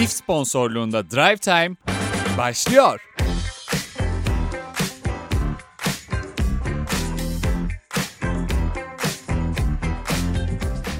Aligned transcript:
İF 0.00 0.10
sponsorluğunda 0.10 1.10
Drive 1.10 1.36
Time 1.36 1.76
başlıyor. 2.38 3.00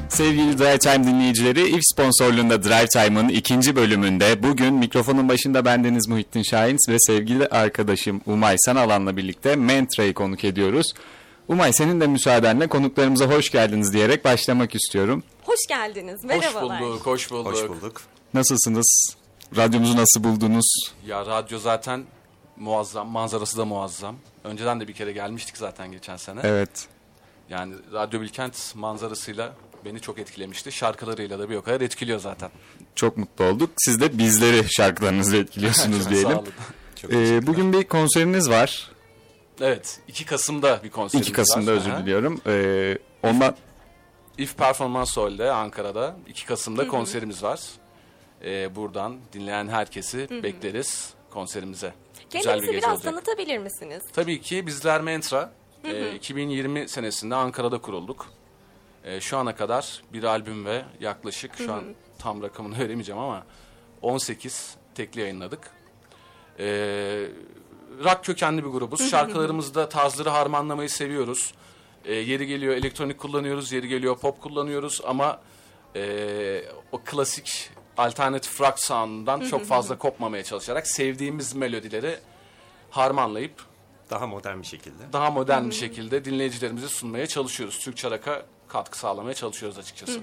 Sevgili 0.09 0.59
Drive 0.59 0.79
Time 0.79 1.05
dinleyicileri, 1.07 1.69
İF 1.69 1.81
sponsorluğunda 1.95 2.63
Drive 2.65 2.87
Time'ın 2.87 3.29
ikinci 3.29 3.77
bölümünde 3.77 4.43
bugün 4.43 4.75
mikrofonun 4.75 5.29
başında 5.29 5.65
bendeniz 5.65 6.09
Muhittin 6.09 6.43
Şahin 6.43 6.79
ve 6.89 6.97
sevgili 6.99 7.47
arkadaşım 7.47 8.21
Umay 8.27 8.57
Sanalan'la 8.59 9.17
birlikte 9.17 9.57
Mentra'yı 9.57 10.15
konuk 10.15 10.45
ediyoruz. 10.45 10.87
Umay 11.49 11.73
senin 11.73 12.01
de 12.01 12.07
müsaadenle 12.07 12.67
konuklarımıza 12.67 13.27
hoş 13.27 13.51
geldiniz 13.51 13.93
diyerek 13.93 14.25
başlamak 14.25 14.75
istiyorum. 14.75 15.23
Hoş 15.43 15.67
geldiniz. 15.69 16.25
Hoş 16.25 16.29
Merhabalar. 16.29 16.81
bulduk, 16.81 17.07
hoş 17.07 17.31
bulduk. 17.31 17.53
Hoş 17.53 17.69
bulduk. 17.69 18.03
Nasılsınız? 18.35 19.17
Radyomuzu 19.57 19.97
nasıl 19.97 20.25
buldunuz? 20.25 20.93
Ya 21.07 21.27
radyo 21.27 21.59
zaten 21.59 22.05
muazzam, 22.57 23.09
manzarası 23.09 23.59
da 23.59 23.65
muazzam. 23.65 24.17
Önceden 24.45 24.81
de 24.81 24.89
bir 24.89 24.93
kere 24.93 25.13
gelmiştik 25.13 25.57
zaten 25.57 25.93
geçen 25.93 26.17
sene. 26.17 26.41
Evet. 26.45 26.87
Yani 27.51 27.75
Radyo 27.93 28.21
Bilkent 28.21 28.75
manzarasıyla 28.75 29.53
beni 29.85 30.01
çok 30.01 30.19
etkilemişti. 30.19 30.73
Şarkılarıyla 30.73 31.39
da 31.39 31.51
bir 31.51 31.57
o 31.57 31.63
kadar 31.63 31.81
etkiliyor 31.81 32.19
zaten. 32.21 32.51
Çok 32.95 33.17
mutlu 33.17 33.45
olduk. 33.45 33.71
Siz 33.77 34.01
de 34.01 34.19
bizleri 34.19 34.73
şarkılarınızla 34.73 35.37
etkiliyorsunuz 35.43 36.03
Sağ 36.05 36.11
diyelim. 36.11 36.31
olun. 36.39 36.49
Ee, 37.13 37.47
bugün 37.47 37.73
bir 37.73 37.85
konseriniz 37.85 38.51
var. 38.51 38.91
Evet, 39.61 40.01
2 40.09 40.25
Kasım'da 40.27 40.81
bir 40.85 40.91
konserimiz 40.91 41.27
2 41.29 41.37
Kasım'da 41.37 41.71
var. 41.73 41.77
özür 41.77 41.91
Aha. 41.91 41.99
diliyorum. 42.03 42.41
Ee, 42.47 42.99
ondan 43.23 43.57
If 44.39 44.57
Performance 44.57 45.11
Hall'de 45.21 45.53
Ankara'da 45.53 46.17
2 46.29 46.47
Kasım'da 46.47 46.89
konserimiz 46.89 47.43
var. 47.43 47.61
Ee, 48.45 48.77
buradan 48.77 49.19
dinleyen 49.33 49.69
herkesi 49.69 50.43
bekleriz 50.43 51.15
konserimize. 51.31 51.95
Güzel 52.33 52.43
Kendinizi 52.43 52.69
bir 52.69 52.73
gece 52.75 52.87
biraz 52.87 52.97
olacak. 53.07 53.13
tanıtabilir 53.25 53.59
misiniz? 53.59 54.03
Tabii 54.13 54.41
ki 54.41 54.67
bizler 54.67 55.01
Mentra. 55.01 55.53
e, 55.85 56.15
2020 56.15 56.89
senesinde 56.89 57.35
Ankara'da 57.35 57.79
kurulduk. 57.81 58.27
E, 59.05 59.21
şu 59.21 59.37
ana 59.39 59.55
kadar 59.57 60.03
bir 60.13 60.23
albüm 60.25 60.65
ve 60.67 60.83
yaklaşık 61.01 61.57
şu 61.57 61.73
an 61.73 61.85
tam 62.19 62.43
rakamını 62.43 62.79
veremeyeceğim 62.79 63.21
ama 63.21 63.47
18 64.03 64.77
tekli 64.95 65.21
yayınladık. 65.21 65.71
E, 66.59 66.65
rock 68.05 68.25
kökenli 68.25 68.65
bir 68.65 68.69
grubuz. 68.71 69.11
Şarkılarımızda 69.11 69.89
tarzları 69.89 70.29
harmanlamayı 70.31 70.91
seviyoruz. 70.91 71.55
E, 72.05 72.15
yeri 72.15 72.47
geliyor 72.47 72.75
elektronik 72.75 73.19
kullanıyoruz, 73.19 73.73
yeri 73.73 73.89
geliyor 73.89 74.19
pop 74.19 74.41
kullanıyoruz 74.41 75.01
ama 75.07 75.41
e, 75.97 76.65
o 76.93 76.99
klasik 77.05 77.71
alternatif 77.99 78.61
rock 78.61 78.79
sound'undan 78.79 79.41
çok 79.41 79.65
fazla 79.67 79.99
kopmamaya 79.99 80.45
çalışarak 80.45 80.87
sevdiğimiz 80.87 81.55
melodileri 81.55 82.19
harmanlayıp 82.91 83.53
Daha 84.11 84.27
modern 84.27 84.61
bir 84.61 84.67
şekilde. 84.67 85.03
daha 85.13 85.31
modern 85.31 85.69
bir 85.71 85.75
şekilde 85.75 86.25
dinleyicilerimize 86.25 86.89
sunmaya 86.89 87.27
çalışıyoruz. 87.27 87.79
Türkçe 87.79 88.11
rock'a 88.11 88.43
katkı 88.69 88.99
sağlamaya 88.99 89.35
çalışıyoruz 89.35 89.79
açıkçası. 89.79 90.21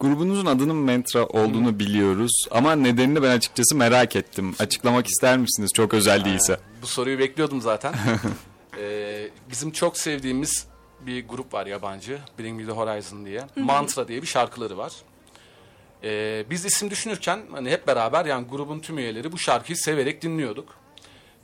grubunuzun 0.00 0.46
adının 0.46 0.76
Mentra 0.76 1.26
olduğunu 1.26 1.78
biliyoruz 1.78 2.32
ama 2.50 2.74
nedenini 2.74 3.22
ben 3.22 3.30
açıkçası 3.30 3.76
merak 3.76 4.16
ettim. 4.16 4.54
Açıklamak 4.58 5.06
ister 5.06 5.38
misiniz? 5.38 5.70
Çok 5.74 5.94
özel 5.94 6.24
değilse. 6.24 6.60
Bu 6.82 6.86
soruyu 6.86 7.18
bekliyordum 7.18 7.60
zaten. 7.60 7.94
Ee, 8.78 9.28
bizim 9.50 9.70
çok 9.70 9.98
sevdiğimiz 9.98 10.66
bir 11.00 11.28
grup 11.28 11.54
var 11.54 11.66
yabancı. 11.66 12.18
Bring 12.38 12.60
Me 12.60 12.66
The 12.66 12.72
Horizon 12.72 13.26
diye. 13.26 13.42
Mantra 13.56 14.08
diye 14.08 14.22
bir 14.22 14.26
şarkıları 14.26 14.78
var. 14.78 14.92
Ee, 16.04 16.44
biz 16.50 16.64
isim 16.64 16.90
düşünürken 16.90 17.40
hani 17.52 17.70
hep 17.70 17.86
beraber 17.86 18.24
yani 18.24 18.46
grubun 18.46 18.80
tüm 18.80 18.98
üyeleri 18.98 19.32
bu 19.32 19.38
şarkıyı 19.38 19.76
severek 19.76 20.22
dinliyorduk. 20.22 20.74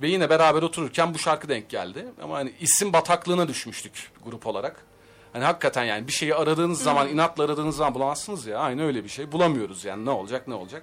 Ve 0.02 0.08
yine 0.08 0.30
beraber 0.30 0.62
otururken 0.62 1.14
bu 1.14 1.18
şarkı 1.18 1.48
denk 1.48 1.68
geldi. 1.68 2.06
Ama 2.22 2.36
hani 2.36 2.52
isim 2.60 2.92
bataklığına 2.92 3.48
düşmüştük 3.48 4.10
grup 4.24 4.46
olarak. 4.46 4.84
Hani 5.32 5.44
hakikaten 5.44 5.84
yani 5.84 6.06
bir 6.06 6.12
şeyi 6.12 6.34
aradığınız 6.34 6.82
zaman, 6.82 7.08
inatla 7.08 7.44
aradığınız 7.44 7.76
zaman 7.76 7.94
bulamazsınız 7.94 8.46
ya. 8.46 8.58
Aynı 8.58 8.86
öyle 8.86 9.04
bir 9.04 9.08
şey. 9.08 9.32
Bulamıyoruz 9.32 9.84
yani 9.84 10.04
ne 10.04 10.10
olacak 10.10 10.48
ne 10.48 10.54
olacak. 10.54 10.82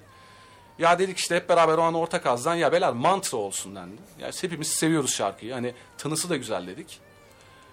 Ya 0.79 1.00
dedik 1.00 1.17
işte 1.17 1.35
hep 1.35 1.50
beraber 1.50 1.78
o 1.78 1.81
an 1.81 1.94
ortak 1.94 2.25
ağızdan 2.25 2.56
ya 2.56 2.72
beyler 2.72 2.94
mantra 2.94 3.38
olsun 3.38 3.75
dendi. 3.75 4.01
Yani 4.19 4.33
hepimiz 4.41 4.67
seviyoruz 4.67 5.13
şarkıyı. 5.13 5.53
Hani 5.53 5.73
tınısı 5.97 6.29
da 6.29 6.38
güzel 6.38 6.67
dedik. 6.67 7.00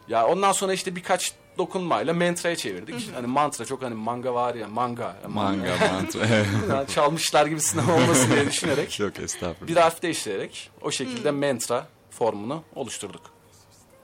Ya 0.08 0.26
ondan 0.26 0.52
sonra 0.52 0.72
işte 0.72 0.96
birkaç 0.96 1.32
dokunmayla 1.58 2.14
mantra'ya 2.14 2.56
çevirdik. 2.56 3.10
Hani 3.14 3.26
mantra 3.26 3.64
çok 3.64 3.82
hani 3.82 3.94
manga 3.94 4.34
var 4.34 4.54
ya 4.54 4.68
manga. 4.68 5.16
Manga, 5.28 5.76
mantra. 5.92 6.26
Yani 6.70 6.86
çalmışlar 6.88 7.46
gibisinden 7.46 7.88
olmasın 7.88 8.32
diye 8.32 8.46
düşünerek. 8.46 9.00
Yok 9.00 9.20
estağfurullah. 9.20 9.68
Bir 9.68 9.76
harf 9.76 10.02
değiştirerek 10.02 10.70
o 10.82 10.90
şekilde 10.90 11.30
mantra 11.30 11.86
formunu 12.10 12.62
oluşturduk. 12.74 13.40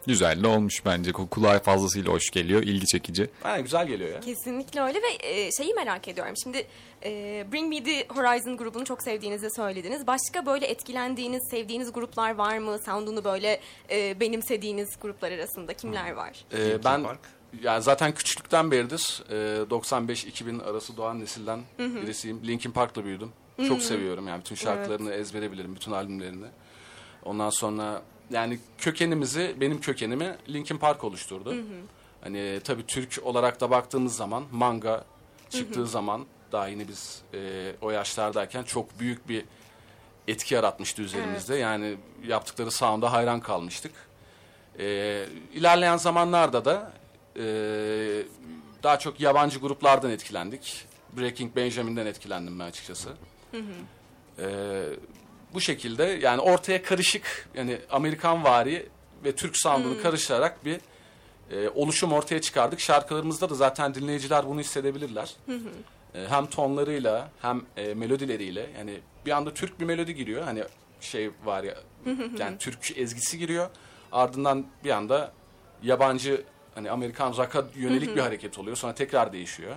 Güzel 0.07 0.43
de 0.43 0.47
olmuş 0.47 0.85
bence. 0.85 1.13
Kulağa 1.13 1.59
fazlasıyla 1.59 2.13
hoş 2.13 2.31
geliyor. 2.31 2.63
ilgi 2.63 2.87
çekici. 2.87 3.31
Yani 3.45 3.63
güzel 3.63 3.87
geliyor 3.87 4.11
ya. 4.11 4.21
Kesinlikle 4.21 4.81
öyle 4.81 4.99
ve 5.03 5.29
e, 5.29 5.51
şeyi 5.53 5.75
merak 5.75 6.09
ediyorum. 6.09 6.35
Şimdi 6.43 6.67
e, 7.05 7.11
Bring 7.53 7.69
Me 7.69 7.83
The 7.83 8.07
Horizon 8.09 8.57
grubunu 8.57 8.85
çok 8.85 9.03
sevdiğinizi 9.03 9.49
söylediniz. 9.57 10.07
Başka 10.07 10.47
böyle 10.47 10.67
etkilendiğiniz, 10.67 11.43
sevdiğiniz 11.51 11.93
gruplar 11.93 12.35
var 12.35 12.59
mı? 12.59 12.79
Sound'unu 12.85 13.25
böyle 13.25 13.61
e, 13.91 14.21
benimsediğiniz 14.21 14.89
gruplar 15.01 15.33
arasında 15.33 15.75
kimler 15.75 16.11
var? 16.13 16.45
Ee, 16.53 16.85
ben 16.85 17.03
Park. 17.03 17.21
Yani 17.63 17.83
zaten 17.83 18.15
küçüklükten 18.15 18.71
beridir 18.71 19.23
e, 19.31 19.35
95-2000 19.63 20.63
arası 20.63 20.97
doğan 20.97 21.21
nesilden 21.21 21.61
birisiyim. 21.79 22.41
Linkin 22.47 22.71
Park'la 22.71 23.05
büyüdüm. 23.05 23.33
Çok 23.69 23.83
seviyorum 23.83 24.29
yani 24.29 24.41
bütün 24.41 24.55
şarkılarını 24.55 25.13
ezbere 25.13 25.53
bilirim, 25.53 25.75
bütün 25.75 25.93
albümlerini. 25.93 26.47
Ondan 27.25 27.51
sonra 27.51 28.03
yani 28.31 28.59
kökenimizi, 28.79 29.57
benim 29.61 29.81
kökenimi 29.81 30.37
Linkin 30.49 30.79
Park 30.79 31.05
oluşturdu. 31.05 31.55
Hani 32.21 32.61
tabii 32.65 32.87
Türk 32.87 33.21
olarak 33.23 33.61
da 33.61 33.71
baktığımız 33.71 34.17
zaman 34.17 34.45
manga 34.53 35.05
çıktığı 35.51 35.87
zaman 35.87 36.27
daha 36.53 36.69
yine 36.69 36.89
biz 36.89 37.23
e, 37.35 37.73
o 37.81 37.91
yaşlardayken 37.91 38.63
çok 38.63 39.01
büyük 39.01 39.29
bir 39.29 39.45
etki 40.29 40.55
yaratmıştı 40.55 41.03
üzerimizde. 41.03 41.57
Yani 41.57 41.97
yaptıkları 42.27 42.71
sound'a 42.71 43.13
hayran 43.13 43.41
kalmıştık. 43.41 43.93
Ee, 44.79 45.27
ilerleyen 45.55 45.97
zamanlarda 45.97 46.65
da 46.65 46.93
e, 47.39 47.43
daha 48.83 48.99
çok 48.99 49.21
yabancı 49.21 49.59
gruplardan 49.59 50.11
etkilendik. 50.11 50.87
Breaking 51.19 51.57
Benjamin'den 51.57 52.07
etkilendim 52.07 52.59
ben 52.59 52.65
açıkçası. 52.65 53.11
Ee, 54.39 54.83
bu 55.55 55.61
şekilde 55.61 56.05
yani 56.05 56.41
ortaya 56.41 56.83
karışık 56.83 57.49
yani 57.55 57.79
Amerikan 57.91 58.45
vari 58.45 58.89
ve 59.25 59.35
Türk 59.35 59.57
sound'unu 59.57 60.03
karıştırarak 60.03 60.65
bir 60.65 60.81
e, 61.51 61.69
oluşum 61.69 62.13
ortaya 62.13 62.41
çıkardık. 62.41 62.81
Şarkılarımızda 62.81 63.51
da 63.51 63.55
zaten 63.55 63.95
dinleyiciler 63.95 64.47
bunu 64.47 64.61
hissedebilirler. 64.61 65.37
E, 66.15 66.27
hem 66.29 66.47
tonlarıyla 66.47 67.31
hem 67.43 67.63
e, 67.77 67.95
melodileriyle 67.95 68.71
yani 68.79 69.01
bir 69.27 69.31
anda 69.31 69.55
Türk 69.55 69.81
bir 69.81 69.85
melodi 69.85 70.15
giriyor. 70.15 70.43
Hani 70.43 70.65
şey 71.01 71.31
var 71.45 71.63
ya 71.63 71.75
yani 72.39 72.59
Türk 72.59 72.99
ezgisi 72.99 73.39
giriyor. 73.39 73.71
Ardından 74.13 74.67
bir 74.85 74.91
anda 74.91 75.33
yabancı 75.83 76.45
hani 76.77 76.91
Amerikan 76.91 77.37
rock'a 77.37 77.65
yönelik 77.75 78.17
bir 78.17 78.21
hareket 78.21 78.59
oluyor. 78.59 78.77
Sonra 78.77 78.95
tekrar 78.95 79.33
değişiyor. 79.33 79.77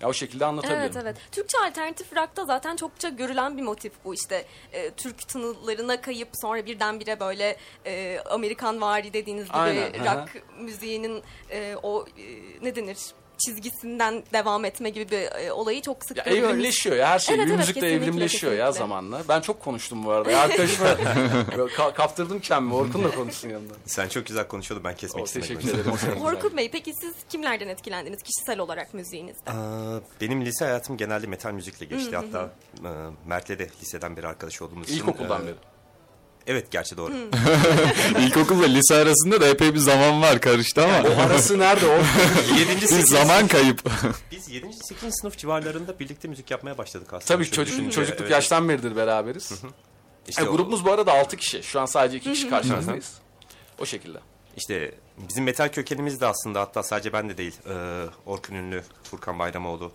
Ya 0.00 0.08
o 0.08 0.12
şekilde 0.12 0.44
anlatabilirim. 0.44 0.82
Evet 0.82 0.96
evet. 0.96 1.16
Türkçe 1.32 1.58
alternatif 1.58 2.16
rock'ta 2.16 2.44
zaten 2.44 2.76
çokça 2.76 3.08
görülen 3.08 3.56
bir 3.56 3.62
motif 3.62 3.92
bu 4.04 4.14
işte. 4.14 4.44
E, 4.72 4.90
Türk 4.90 5.28
tınılarına 5.28 6.00
kayıp 6.00 6.28
sonra 6.32 6.66
birdenbire 6.66 7.20
böyle 7.20 7.56
e, 7.86 8.20
Amerikan 8.30 8.80
vari 8.80 9.12
dediğiniz 9.12 9.44
gibi 9.44 9.56
Aynen, 9.56 9.92
hı 9.92 9.98
hı. 9.98 10.04
rock 10.04 10.42
müziğinin 10.58 11.22
e, 11.50 11.76
o 11.82 12.06
e, 12.18 12.24
ne 12.62 12.76
denir 12.76 12.98
çizgisinden 13.38 14.22
devam 14.32 14.64
etme 14.64 14.90
gibi 14.90 15.10
bir 15.10 15.46
e, 15.46 15.52
olayı 15.52 15.82
çok 15.82 16.04
sık 16.04 16.16
Ya 16.16 16.24
görüyoruz. 16.24 16.50
evrimleşiyor 16.50 16.96
ya 16.96 17.08
her 17.08 17.18
şey. 17.18 17.34
Evet, 17.34 17.46
evet, 17.48 17.56
müzik 17.58 17.76
de 17.76 17.80
kesinlikle, 17.80 18.04
evrimleşiyor 18.06 18.52
ya 18.52 18.66
kesinlikle. 18.66 18.78
zamanla. 18.78 19.22
Ben 19.28 19.40
çok 19.40 19.60
konuştum 19.62 20.04
bu 20.04 20.10
arada. 20.10 20.30
Ya 20.30 20.40
Arkadaşıma 20.40 20.88
ka- 21.76 21.94
kaptırdım 21.94 22.40
kendimi. 22.40 22.74
Orkun 22.74 23.04
da 23.04 23.10
konuşsun 23.10 23.48
yanında. 23.48 23.74
Sen 23.86 24.08
çok 24.08 24.26
güzel 24.26 24.48
konuşuyordun 24.48 24.84
ben 24.84 24.96
kesmek 24.96 25.22
O, 25.22 25.26
istemedim. 25.26 25.56
teşekkür 25.60 25.78
ederim. 25.78 26.22
Orkun 26.22 26.56
Bey 26.56 26.70
peki 26.70 26.92
siz 27.00 27.14
kimlerden 27.28 27.68
etkilendiniz 27.68 28.22
kişisel 28.22 28.58
olarak 28.58 28.94
müziğinizde? 28.94 29.50
Aa, 29.50 30.00
benim 30.20 30.44
lise 30.44 30.64
hayatım 30.64 30.96
genelde 30.96 31.26
metal 31.26 31.52
müzikle 31.52 31.86
geçti. 31.86 32.16
Hatta 32.16 32.50
e, 32.84 32.90
Mert'le 33.26 33.48
de 33.58 33.68
liseden 33.82 34.16
beri 34.16 34.26
arkadaş 34.28 34.62
olduğumuz 34.62 34.88
için. 34.90 34.96
İlkokuldan 35.00 35.42
e, 35.42 35.46
beri. 35.46 35.54
Evet 36.46 36.70
gerçi 36.70 36.96
doğru. 36.96 37.12
İlkokulla 38.20 38.66
lise 38.66 38.94
arasında 38.94 39.40
da 39.40 39.46
epey 39.46 39.74
bir 39.74 39.78
zaman 39.78 40.22
var 40.22 40.40
karıştı 40.40 40.84
ama. 40.84 40.94
Arası 41.22 41.58
nerede 41.58 41.86
o? 41.86 41.98
7. 42.58 42.80
bir 42.82 42.86
8. 42.86 43.08
zaman 43.10 43.48
kayıp. 43.48 43.82
Biz 44.30 44.48
7. 44.48 44.66
8. 44.72 45.14
sınıf 45.20 45.38
civarlarında 45.38 45.98
birlikte 45.98 46.28
müzik 46.28 46.50
yapmaya 46.50 46.78
başladık 46.78 47.06
aslında. 47.12 47.24
Tabii 47.24 47.50
çocuk, 47.50 47.92
çocukluk 47.92 48.20
evet. 48.20 48.30
yaştan 48.30 48.68
beridir 48.68 48.96
beraberiz. 48.96 49.52
İşte 50.28 50.42
Yani 50.42 50.50
o- 50.50 50.56
grubumuz 50.56 50.84
bu 50.84 50.92
arada 50.92 51.12
6 51.12 51.36
kişi. 51.36 51.62
Şu 51.62 51.80
an 51.80 51.86
sadece 51.86 52.16
2 52.16 52.32
kişi 52.32 52.50
karşımızdayız. 52.50 53.12
O 53.78 53.86
şekilde. 53.86 54.18
İşte 54.56 54.94
bizim 55.28 55.44
metal 55.44 55.68
kökenimiz 55.68 56.20
de 56.20 56.26
aslında 56.26 56.60
hatta 56.60 56.82
sadece 56.82 57.12
ben 57.12 57.28
de 57.28 57.36
değil. 57.38 57.56
E, 57.68 58.04
Orkun 58.26 58.54
Ünlü, 58.54 58.82
Furkan 59.02 59.38
Bayramoğlu. 59.38 59.92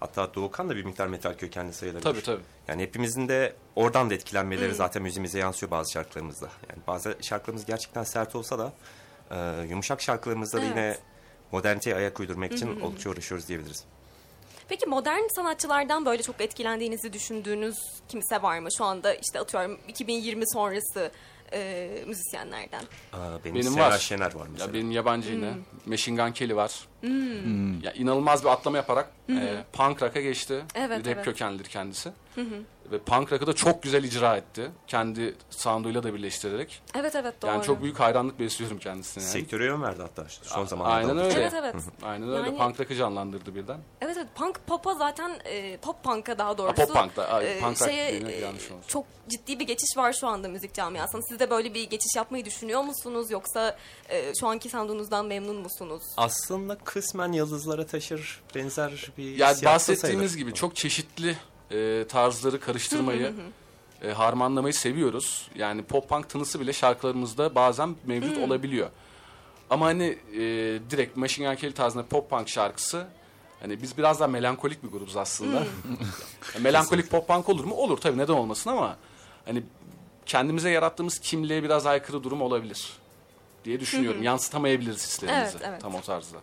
Hatta 0.00 0.34
Doğukan 0.34 0.68
da 0.68 0.76
bir 0.76 0.84
miktar 0.84 1.06
metal 1.06 1.34
kökenli 1.34 1.72
sayılabilir. 1.72 2.04
Tabii, 2.04 2.22
tabii. 2.22 2.42
Yani 2.68 2.82
hepimizin 2.82 3.28
de 3.28 3.54
oradan 3.76 4.10
da 4.10 4.14
etkilenmeleri 4.14 4.74
zaten 4.74 5.02
müziğimize 5.02 5.38
yansıyor 5.38 5.70
bazı 5.70 5.92
şarkılarımızda. 5.92 6.48
Yani 6.70 6.80
bazı 6.86 7.16
şarkılarımız 7.22 7.66
gerçekten 7.66 8.04
sert 8.04 8.34
olsa 8.34 8.58
da 8.58 8.72
e, 9.30 9.66
yumuşak 9.70 10.02
şarkılarımızda 10.02 10.56
da 10.56 10.62
Evet. 10.62 10.70
yine 10.70 10.96
moderniteye 11.52 11.96
ayak 11.96 12.20
uydurmak 12.20 12.52
için 12.52 12.80
oldukça 12.80 13.10
uğraşıyoruz 13.10 13.48
diyebiliriz. 13.48 13.84
Peki 14.68 14.86
modern 14.86 15.28
sanatçılardan 15.36 16.04
böyle 16.06 16.22
çok 16.22 16.40
etkilendiğinizi 16.40 17.12
düşündüğünüz 17.12 17.76
kimse 18.08 18.42
var 18.42 18.58
mı? 18.58 18.68
Şu 18.78 18.84
anda 18.84 19.14
işte 19.14 19.40
atıyorum 19.40 19.78
2020 19.88 20.44
sonrası 20.52 21.10
e, 21.52 21.88
müzisyenlerden. 22.06 22.82
Aa, 23.12 23.44
benim, 23.44 23.54
Benim 23.54 23.72
Sera 23.72 23.90
var. 23.90 23.98
Şener 23.98 24.34
var 24.34 24.46
mesela. 24.52 24.66
Ya 24.66 24.74
benim 24.74 24.90
yabancı 24.90 25.32
yine. 25.32 25.50
Hmm. 25.52 25.62
Machine 25.86 26.22
Gun 26.22 26.32
Kelly 26.32 26.56
var. 26.56 26.72
Ya 27.82 27.92
inanılmaz 27.92 28.44
bir 28.44 28.48
atlama 28.48 28.76
yaparak 28.76 29.10
e, 29.30 29.64
punk 29.72 30.02
rock'a 30.02 30.20
geçti. 30.20 30.64
Evet, 30.74 30.98
Rap 30.98 31.06
evet. 31.06 31.24
kökenlidir 31.24 31.64
kendisi. 31.64 32.12
Ve 32.92 32.98
punk 32.98 33.32
rock'ı 33.32 33.46
da 33.46 33.52
çok 33.52 33.82
güzel 33.82 34.04
icra 34.04 34.36
etti. 34.36 34.70
Kendi 34.86 35.34
sounduyla 35.50 36.02
da 36.02 36.14
birleştirerek. 36.14 36.82
Evet 36.94 37.14
evet 37.14 37.42
doğru. 37.42 37.50
Yani 37.50 37.64
çok 37.64 37.82
büyük 37.82 38.00
hayranlık 38.00 38.40
besliyorum 38.40 38.78
kendisine. 38.78 39.24
Yani. 39.24 39.32
Sektöre 39.32 39.64
yön 39.64 39.82
verdi 39.82 40.02
hatta 40.02 40.26
son 40.42 40.64
zamanlarda. 40.64 41.10
Aynen 41.10 41.24
öyle. 41.24 41.40
Evet 41.40 41.52
evet. 41.56 41.74
Aynen 42.02 42.28
öyle. 42.28 42.46
Yani- 42.48 42.58
Punk 42.58 42.80
rock'ı 42.80 42.94
canlandırdı 42.94 43.54
birden. 43.54 43.80
Evet 44.00 44.16
evet 44.16 44.28
punk 44.34 44.66
pop'a 44.66 44.94
zaten 44.94 45.40
e, 45.44 45.76
pop 45.76 46.04
punk'a 46.04 46.38
daha 46.38 46.58
doğrusu. 46.58 46.74
pop 46.74 46.94
punk'ta, 46.94 47.28
ay, 47.28 47.58
e, 47.58 47.60
punk 47.60 47.80
rock 47.80 47.90
şeye, 47.90 48.10
e, 48.10 48.40
yanlış. 48.40 48.68
Çok 48.88 49.04
ciddi 49.28 49.58
bir 49.58 49.66
geçiş 49.66 49.96
var 49.96 50.12
şu 50.12 50.26
anda 50.26 50.48
müzik 50.48 50.74
camiasında. 50.74 51.22
Siz 51.22 51.38
de 51.38 51.50
böyle 51.50 51.74
bir 51.74 51.90
geçiş 51.90 52.16
yapmayı 52.16 52.44
düşünüyor 52.44 52.82
musunuz? 52.82 53.30
Yoksa 53.30 53.76
e, 54.08 54.32
şu 54.40 54.48
anki 54.48 54.68
sound'unuzdan 54.68 55.26
memnun 55.26 55.56
musunuz? 55.56 56.02
Aslında 56.16 56.78
kısmen 56.78 57.32
yıldızlara 57.32 57.86
taşır 57.86 58.40
benzer 58.54 59.12
bir 59.18 59.36
Yani 59.36 59.64
bahsettiğimiz 59.64 60.30
sayılır. 60.30 60.34
gibi 60.34 60.54
çok 60.54 60.76
çeşitli 60.76 61.36
e, 61.70 62.04
tarzları 62.08 62.60
karıştırmayı, 62.60 63.32
e, 64.02 64.08
harmanlamayı 64.12 64.74
seviyoruz. 64.74 65.48
Yani 65.54 65.82
pop 65.82 66.08
punk 66.08 66.28
tınısı 66.28 66.60
bile 66.60 66.72
şarkılarımızda 66.72 67.54
bazen 67.54 67.96
mevcut 68.06 68.38
olabiliyor. 68.38 68.90
Ama 69.70 69.86
hani 69.86 70.18
e, 70.32 70.38
direkt 70.90 71.16
Machine 71.16 71.48
Gun 71.48 71.54
Kelly 71.54 71.72
tarzında 71.72 72.06
pop 72.06 72.30
punk 72.30 72.48
şarkısı 72.48 73.06
hani 73.60 73.82
biz 73.82 73.98
biraz 73.98 74.20
daha 74.20 74.28
melankolik 74.28 74.82
bir 74.82 74.88
grubuz 74.88 75.16
aslında. 75.16 75.62
Yani 76.54 76.62
melankolik 76.62 77.10
pop 77.10 77.28
punk 77.28 77.48
olur 77.48 77.64
mu? 77.64 77.74
Olur 77.74 77.98
tabii 77.98 78.18
neden 78.18 78.32
olmasın 78.32 78.70
ama 78.70 78.96
hani 79.44 79.62
kendimize 80.26 80.70
yarattığımız 80.70 81.18
kimliğe 81.18 81.62
biraz 81.62 81.86
aykırı 81.86 82.22
durum 82.24 82.42
olabilir 82.42 82.92
diye 83.64 83.80
düşünüyorum. 83.80 84.22
Yansıtamayabiliriz 84.22 85.06
hislerimizi 85.06 85.56
Evet, 85.56 85.68
evet. 85.68 85.80
tam 85.80 85.94
o 85.94 86.00
tarzda. 86.00 86.38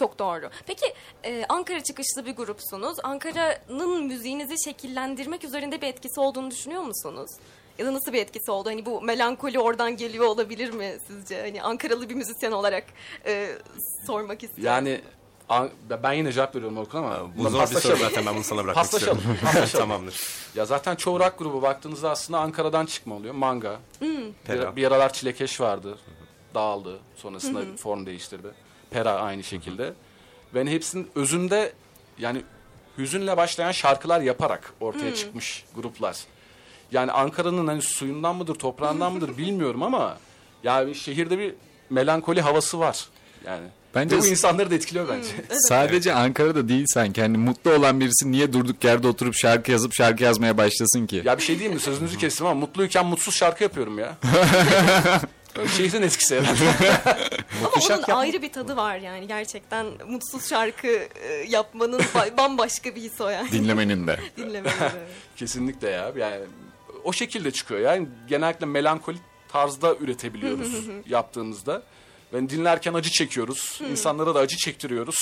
Çok 0.00 0.18
doğru. 0.18 0.50
Peki 0.66 0.86
e, 1.24 1.44
Ankara 1.48 1.82
çıkışlı 1.82 2.26
bir 2.26 2.36
grupsunuz. 2.36 2.96
Ankara'nın 3.02 4.04
müziğinizi 4.06 4.54
şekillendirmek 4.64 5.44
üzerinde 5.44 5.80
bir 5.82 5.86
etkisi 5.86 6.20
olduğunu 6.20 6.50
düşünüyor 6.50 6.82
musunuz? 6.82 7.30
Ya 7.78 7.86
da 7.86 7.94
nasıl 7.94 8.12
bir 8.12 8.18
etkisi 8.18 8.50
oldu? 8.50 8.68
Hani 8.68 8.86
bu 8.86 9.02
melankoli 9.02 9.58
oradan 9.58 9.96
geliyor 9.96 10.24
olabilir 10.24 10.70
mi 10.72 10.98
sizce? 11.06 11.40
Hani 11.40 11.62
Ankaralı 11.62 12.08
bir 12.10 12.14
müzisyen 12.14 12.52
olarak 12.52 12.84
e, 13.26 13.48
sormak 14.06 14.42
istiyorum. 14.42 14.64
Yani 14.74 15.00
an- 15.48 15.70
ben 16.02 16.12
yine 16.12 16.32
cevap 16.32 16.54
veriyorum 16.56 16.78
Orkun 16.78 16.98
ama 16.98 17.36
Bu 17.36 17.48
zor 17.50 17.60
bir 17.60 17.66
soru 17.66 17.96
zaten 17.96 18.26
ben 18.26 18.34
bunu 18.34 18.44
sana 18.44 18.64
bırakmak 18.64 18.84
Paslaşalım, 18.84 19.18
istiyorum. 19.18 19.40
paslaşalım. 19.44 19.88
Tamamdır. 19.88 20.20
Ya 20.54 20.64
zaten 20.64 20.96
çoğu 20.96 21.20
rock 21.20 21.38
grubu 21.38 21.62
baktığınızda 21.62 22.10
aslında 22.10 22.40
Ankara'dan 22.40 22.86
çıkma 22.86 23.14
oluyor. 23.14 23.34
Manga. 23.34 23.78
Pera. 24.44 24.70
Bir, 24.72 24.76
bir 24.76 24.86
aralar 24.86 25.12
Çilekeş 25.12 25.60
vardı. 25.60 25.98
Dağıldı. 26.54 26.98
Sonrasında 27.16 27.76
form 27.76 28.06
değiştirdi. 28.06 28.48
Pera 28.90 29.12
aynı 29.12 29.44
şekilde. 29.44 29.92
Hani 30.52 30.70
hepsinin 30.70 31.08
özünde 31.14 31.72
yani 32.18 32.42
hüzünle 32.98 33.36
başlayan 33.36 33.72
şarkılar 33.72 34.20
yaparak 34.20 34.72
ortaya 34.80 35.14
çıkmış 35.14 35.64
gruplar. 35.74 36.16
Yani 36.92 37.12
Ankara'nın 37.12 37.66
hani 37.66 37.82
suyundan 37.82 38.36
mıdır, 38.36 38.54
toprağından 38.54 39.12
mıdır 39.12 39.38
bilmiyorum 39.38 39.82
ama 39.82 40.18
yani 40.64 40.94
şehirde 40.94 41.38
bir 41.38 41.54
melankoli 41.90 42.40
havası 42.40 42.78
var. 42.78 43.08
Yani 43.46 43.66
Bence 43.94 44.16
Ve 44.16 44.20
bu 44.20 44.26
insanları 44.26 44.70
da 44.70 44.74
etkiliyor 44.74 45.08
bence. 45.08 45.28
Sadece 45.68 46.14
Ankara'da 46.14 46.68
değil 46.68 46.84
sanki. 46.88 47.20
Hani 47.20 47.38
mutlu 47.38 47.72
olan 47.72 48.00
birisi 48.00 48.32
niye 48.32 48.52
durduk 48.52 48.84
yerde 48.84 49.08
oturup 49.08 49.34
şarkı 49.34 49.72
yazıp 49.72 49.94
şarkı 49.94 50.22
yazmaya 50.22 50.56
başlasın 50.56 51.06
ki? 51.06 51.22
Ya 51.24 51.38
bir 51.38 51.42
şey 51.42 51.58
diyeyim 51.58 51.74
mi? 51.74 51.80
Sözünüzü 51.80 52.18
kestim 52.18 52.46
ama 52.46 52.60
mutluyken 52.60 53.06
mutsuz 53.06 53.34
şarkı 53.34 53.62
yapıyorum 53.62 53.98
ya. 53.98 54.16
Şehrin 55.76 56.02
etkisi 56.02 56.40
herhalde. 56.40 56.60
Ama 57.60 57.68
onun 57.68 57.80
şarkı 57.80 58.10
yapma- 58.10 58.14
ayrı 58.20 58.42
bir 58.42 58.52
tadı 58.52 58.76
var 58.76 58.96
yani. 58.98 59.26
Gerçekten 59.26 59.86
mutsuz 60.06 60.48
şarkı 60.48 60.88
e, 60.88 61.44
yapmanın 61.48 61.98
ba- 62.00 62.36
bambaşka 62.38 62.94
bir 62.94 63.00
his 63.02 63.20
o 63.20 63.28
yani. 63.28 63.52
Dinlemenin 63.52 64.06
de. 64.06 64.20
Dinlemenin. 64.36 64.74
Kesinlikle 65.36 65.88
ya. 65.88 66.12
Yani 66.18 66.40
o 67.04 67.12
şekilde 67.12 67.50
çıkıyor. 67.50 67.80
Yani 67.80 68.08
genellikle 68.28 68.66
melankolik 68.66 69.20
tarzda 69.48 69.94
üretebiliyoruz 69.96 70.72
yaptığımızda. 71.08 71.82
Ben 72.32 72.48
dinlerken 72.48 72.94
acı 72.94 73.10
çekiyoruz. 73.10 73.80
İnsanlara 73.90 74.34
da 74.34 74.38
acı 74.38 74.56
çektiriyoruz. 74.56 75.16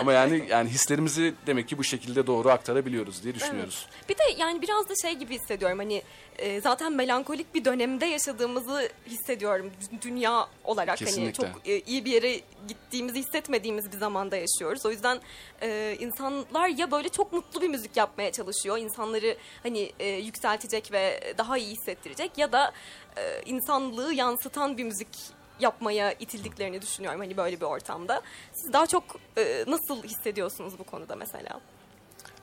Ama 0.00 0.12
yani 0.12 0.46
yani 0.50 0.68
hislerimizi 0.68 1.34
demek 1.46 1.68
ki 1.68 1.78
bu 1.78 1.84
şekilde 1.84 2.26
doğru 2.26 2.50
aktarabiliyoruz 2.50 3.22
diye 3.22 3.34
düşünüyoruz. 3.34 3.86
Bir 4.08 4.14
de 4.14 4.22
yani 4.38 4.62
biraz 4.62 4.88
da 4.88 4.94
şey 5.02 5.12
gibi 5.14 5.34
hissediyorum 5.34 5.78
hani 5.78 6.02
e, 6.38 6.60
zaten 6.60 6.92
melankolik 6.92 7.54
bir 7.54 7.64
dönemde 7.64 8.06
yaşadığımızı 8.06 8.88
hissediyorum 9.06 9.70
dü- 9.82 10.02
dünya 10.02 10.46
olarak 10.64 10.98
Kesinlikle. 10.98 11.46
hani 11.46 11.52
çok 11.54 11.68
e, 11.68 11.80
iyi 11.80 12.04
bir 12.04 12.12
yere 12.12 12.40
gittiğimizi 12.68 13.18
hissetmediğimiz 13.18 13.92
bir 13.92 13.98
zamanda 13.98 14.36
yaşıyoruz. 14.36 14.86
O 14.86 14.90
yüzden 14.90 15.20
e, 15.62 15.96
insanlar 16.00 16.68
ya 16.68 16.90
böyle 16.90 17.08
çok 17.08 17.32
mutlu 17.32 17.60
bir 17.62 17.68
müzik 17.68 17.96
yapmaya 17.96 18.32
çalışıyor 18.32 18.78
insanları 18.78 19.36
hani 19.62 19.92
e, 19.98 20.08
yükseltecek 20.08 20.92
ve 20.92 21.34
daha 21.38 21.58
iyi 21.58 21.70
hissettirecek 21.76 22.38
ya 22.38 22.52
da 22.52 22.72
e, 23.18 23.42
insanlığı 23.46 24.14
yansıtan 24.14 24.78
bir 24.78 24.84
müzik 24.84 25.08
yapmaya 25.60 26.12
itildiklerini 26.12 26.82
düşünüyorum 26.82 27.20
hani 27.20 27.36
böyle 27.36 27.60
bir 27.60 27.66
ortamda. 27.66 28.22
Siz 28.52 28.72
daha 28.72 28.86
çok 28.86 29.04
e, 29.38 29.64
nasıl 29.66 30.02
hissediyorsunuz 30.02 30.78
bu 30.78 30.84
konuda 30.84 31.16
mesela? 31.16 31.60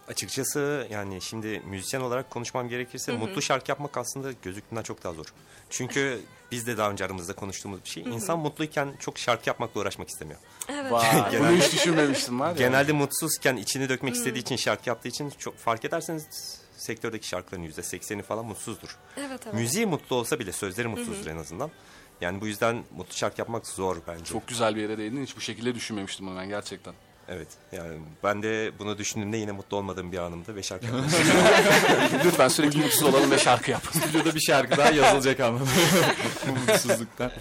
Açıkçası 0.08 0.88
yani 0.92 1.22
şimdi 1.22 1.62
müzisyen 1.66 2.02
olarak 2.02 2.30
konuşmam 2.30 2.70
gerekirse 2.70 3.12
mutlu 3.12 3.42
şarkı 3.42 3.72
yapmak 3.72 3.98
aslında 3.98 4.32
gözüktüğünden 4.42 4.84
çok 4.84 5.04
daha 5.04 5.14
zor. 5.14 5.26
Çünkü 5.70 6.22
biz 6.52 6.68
de 6.68 6.78
daha 6.78 6.92
önce 6.92 7.06
aramızda 7.06 7.34
konuştuğumuz 7.34 7.84
bir 7.84 7.90
şey. 7.90 8.04
İnsan 8.04 8.40
mutluyken 8.40 8.94
çok 9.00 9.18
şarkı 9.20 9.50
yapmakla 9.50 9.82
uğraşmak 9.82 10.10
istemiyor. 10.10 10.40
Vay, 10.70 11.40
bunu 11.40 11.52
hiç 11.52 11.74
düşünmemiştim 11.74 12.40
var 12.40 12.48
ya. 12.48 12.54
Genelde 12.54 12.92
mutsuzken 12.92 13.58
içini 13.58 13.90
dökmek 13.90 14.16
istediği 14.16 14.40
için 14.40 14.56
şarkı 14.56 14.90
yaptığı 14.90 15.08
için 15.08 15.30
çok 15.30 15.58
fark 15.58 15.86
ederseniz 15.86 16.28
sektördeki 16.78 17.28
şarkıların 17.28 17.64
yüzde 17.64 17.84
sekseni 17.84 18.22
falan 18.22 18.46
mutsuzdur. 18.46 18.98
Evet 19.18 19.42
evet. 19.46 19.54
Müziği 19.54 19.86
mutlu 19.86 20.16
olsa 20.16 20.40
bile 20.40 20.52
sözleri 20.52 20.88
mutsuzdur 20.88 21.28
en 21.28 21.38
azından. 21.38 21.72
Yani 22.22 22.42
bu 22.42 22.48
yüzden 22.48 22.84
mutlu 22.98 23.14
şarkı 23.14 23.42
yapmak 23.42 23.68
zor 23.68 23.98
bence. 24.08 24.24
Çok 24.24 24.48
güzel 24.48 24.76
bir 24.76 24.82
yere 24.82 24.98
değindin. 24.98 25.24
Hiç 25.24 25.36
bu 25.38 25.42
şekilde 25.42 25.76
düşünmemiştim 25.76 26.28
bunu 26.28 26.38
ben 26.38 26.50
gerçekten. 26.50 26.94
Evet. 27.30 27.48
Yani 27.72 28.00
ben 28.24 28.44
de 28.44 28.72
bunu 28.80 28.98
düşündüğümde 28.98 29.38
yine 29.38 29.52
mutlu 29.52 29.78
olmadığım 29.78 30.12
bir 30.12 30.18
anımdı 30.18 30.56
ve 30.56 30.64
şarkı 30.64 30.86
yapmak 30.86 31.06
Lütfen 32.26 32.48
sürekli 32.48 32.80
mutsuz 32.80 33.04
olalım 33.04 33.32
ve 33.32 33.38
şarkı 33.38 33.72
yap. 33.72 33.84
Stüdyoda 33.92 34.36
bir 34.36 34.40
şarkı 34.40 34.78
daha 34.78 34.92
yazılacak. 34.92 35.40
Bu 36.48 36.72
mutsuzluktan. 36.72 37.32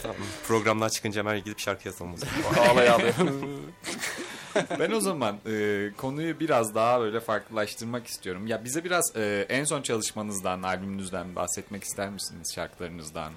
Programlar 0.49 0.89
çıkınca 0.89 1.19
hemen 1.21 1.39
gidip 1.39 1.59
şarkı 1.59 1.89
yazalım. 1.89 2.15
o 2.15 2.17
zaman. 2.17 2.69
Ağlay 2.69 2.89
ağlay. 2.91 3.13
Ben 4.79 4.91
o 4.91 5.01
zaman 5.01 5.37
e, 5.47 5.91
konuyu 5.97 6.41
biraz 6.41 6.75
daha 6.75 7.01
böyle 7.01 7.21
farklılaştırmak 7.21 8.07
istiyorum. 8.07 8.47
Ya 8.47 8.65
bize 8.65 8.85
biraz 8.85 9.17
e, 9.17 9.47
en 9.49 9.65
son 9.65 9.83
çalışmanızdan, 9.83 10.63
albümünüzden 10.63 11.37
bahsetmek 11.37 11.85
ister 11.85 12.11
misiniz 12.11 12.53
şarkılarınızdan? 12.55 13.33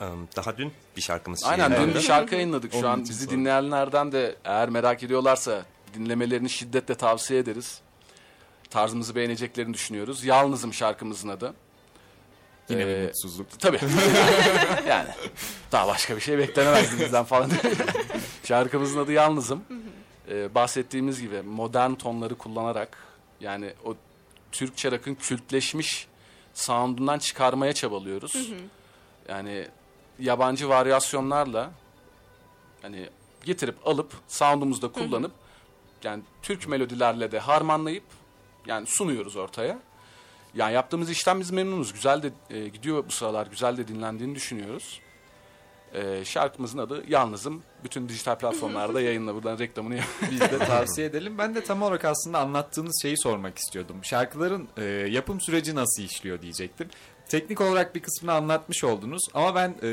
Um, 0.00 0.28
Daha 0.36 0.56
dün 0.56 0.72
bir 0.96 1.02
şarkımız 1.02 1.44
Aynen 1.44 1.72
dün 1.80 1.94
bir 1.94 2.00
şarkı 2.00 2.34
yayınladık. 2.34 2.72
Şu 2.72 2.78
Onun 2.78 2.86
an 2.86 3.00
için 3.00 3.10
bizi 3.10 3.30
dinleyenlerden 3.30 4.12
de 4.12 4.36
eğer 4.44 4.68
merak 4.68 5.02
ediyorlarsa 5.02 5.64
dinlemelerini 5.94 6.50
şiddetle 6.50 6.94
tavsiye 6.94 7.40
ederiz. 7.40 7.80
Tarzımızı 8.70 9.14
beğeneceklerini 9.14 9.74
düşünüyoruz. 9.74 10.24
Yalnızım 10.24 10.74
şarkımızın 10.74 11.28
adı. 11.28 11.54
Yine 12.68 12.82
Ee, 12.82 12.86
bir 12.86 13.06
mutsuzluk. 13.06 13.60
Tabii. 13.60 13.78
yani 14.88 15.08
daha 15.72 15.88
başka 15.88 16.16
bir 16.16 16.20
şey 16.20 16.38
beklenemezdi 16.38 17.04
bizden 17.04 17.24
falan. 17.24 17.50
Şarkımızın 18.44 18.98
adı 19.00 19.12
Yalnızım. 19.12 19.64
Ee, 20.30 20.54
bahsettiğimiz 20.54 21.20
gibi 21.20 21.42
modern 21.42 21.94
tonları 21.94 22.38
kullanarak 22.38 22.98
yani 23.40 23.72
o 23.84 23.96
Türkçe 24.52 24.90
rock'ın 24.90 25.14
kültleşmiş 25.14 26.08
sound'undan 26.54 27.18
çıkarmaya 27.18 27.72
çabalıyoruz. 27.72 28.50
Yani 29.28 29.68
yabancı 30.18 30.68
varyasyonlarla 30.68 31.70
hani 32.82 33.08
getirip 33.44 33.86
alıp 33.86 34.12
sound'umuzda 34.28 34.92
kullanıp 34.92 35.32
yani 36.04 36.22
Türk 36.42 36.68
melodilerle 36.68 37.32
de 37.32 37.38
harmanlayıp 37.38 38.04
yani 38.66 38.86
sunuyoruz 38.86 39.36
ortaya. 39.36 39.78
Yani 40.54 40.74
yaptığımız 40.74 41.10
işten 41.10 41.40
biz 41.40 41.50
memnunuz. 41.50 41.92
Güzel 41.92 42.22
de 42.22 42.30
e, 42.50 42.68
gidiyor 42.68 43.04
bu 43.06 43.10
sıralar. 43.10 43.46
Güzel 43.46 43.76
de 43.76 43.88
dinlendiğini 43.88 44.34
düşünüyoruz. 44.34 45.00
E, 45.94 46.24
şarkımızın 46.24 46.78
adı 46.78 47.04
Yalnızım. 47.08 47.62
Bütün 47.84 48.08
dijital 48.08 48.38
platformlarda 48.38 49.00
yayınla 49.08 49.34
buradan 49.34 49.58
reklamını 49.58 49.94
yap. 49.94 50.06
Biz 50.30 50.40
de 50.40 50.58
tavsiye 50.66 51.06
edelim. 51.06 51.38
Ben 51.38 51.54
de 51.54 51.64
tam 51.64 51.82
olarak 51.82 52.04
aslında 52.04 52.38
anlattığınız 52.38 52.98
şeyi 53.02 53.18
sormak 53.18 53.58
istiyordum. 53.58 53.96
Şarkıların 54.02 54.68
e, 54.76 54.84
yapım 54.84 55.40
süreci 55.40 55.74
nasıl 55.74 56.02
işliyor 56.02 56.42
diyecektim. 56.42 56.88
Teknik 57.28 57.60
olarak 57.60 57.94
bir 57.94 58.00
kısmını 58.00 58.34
anlatmış 58.34 58.84
oldunuz 58.84 59.22
ama 59.34 59.54
ben 59.54 59.74
e, 59.82 59.86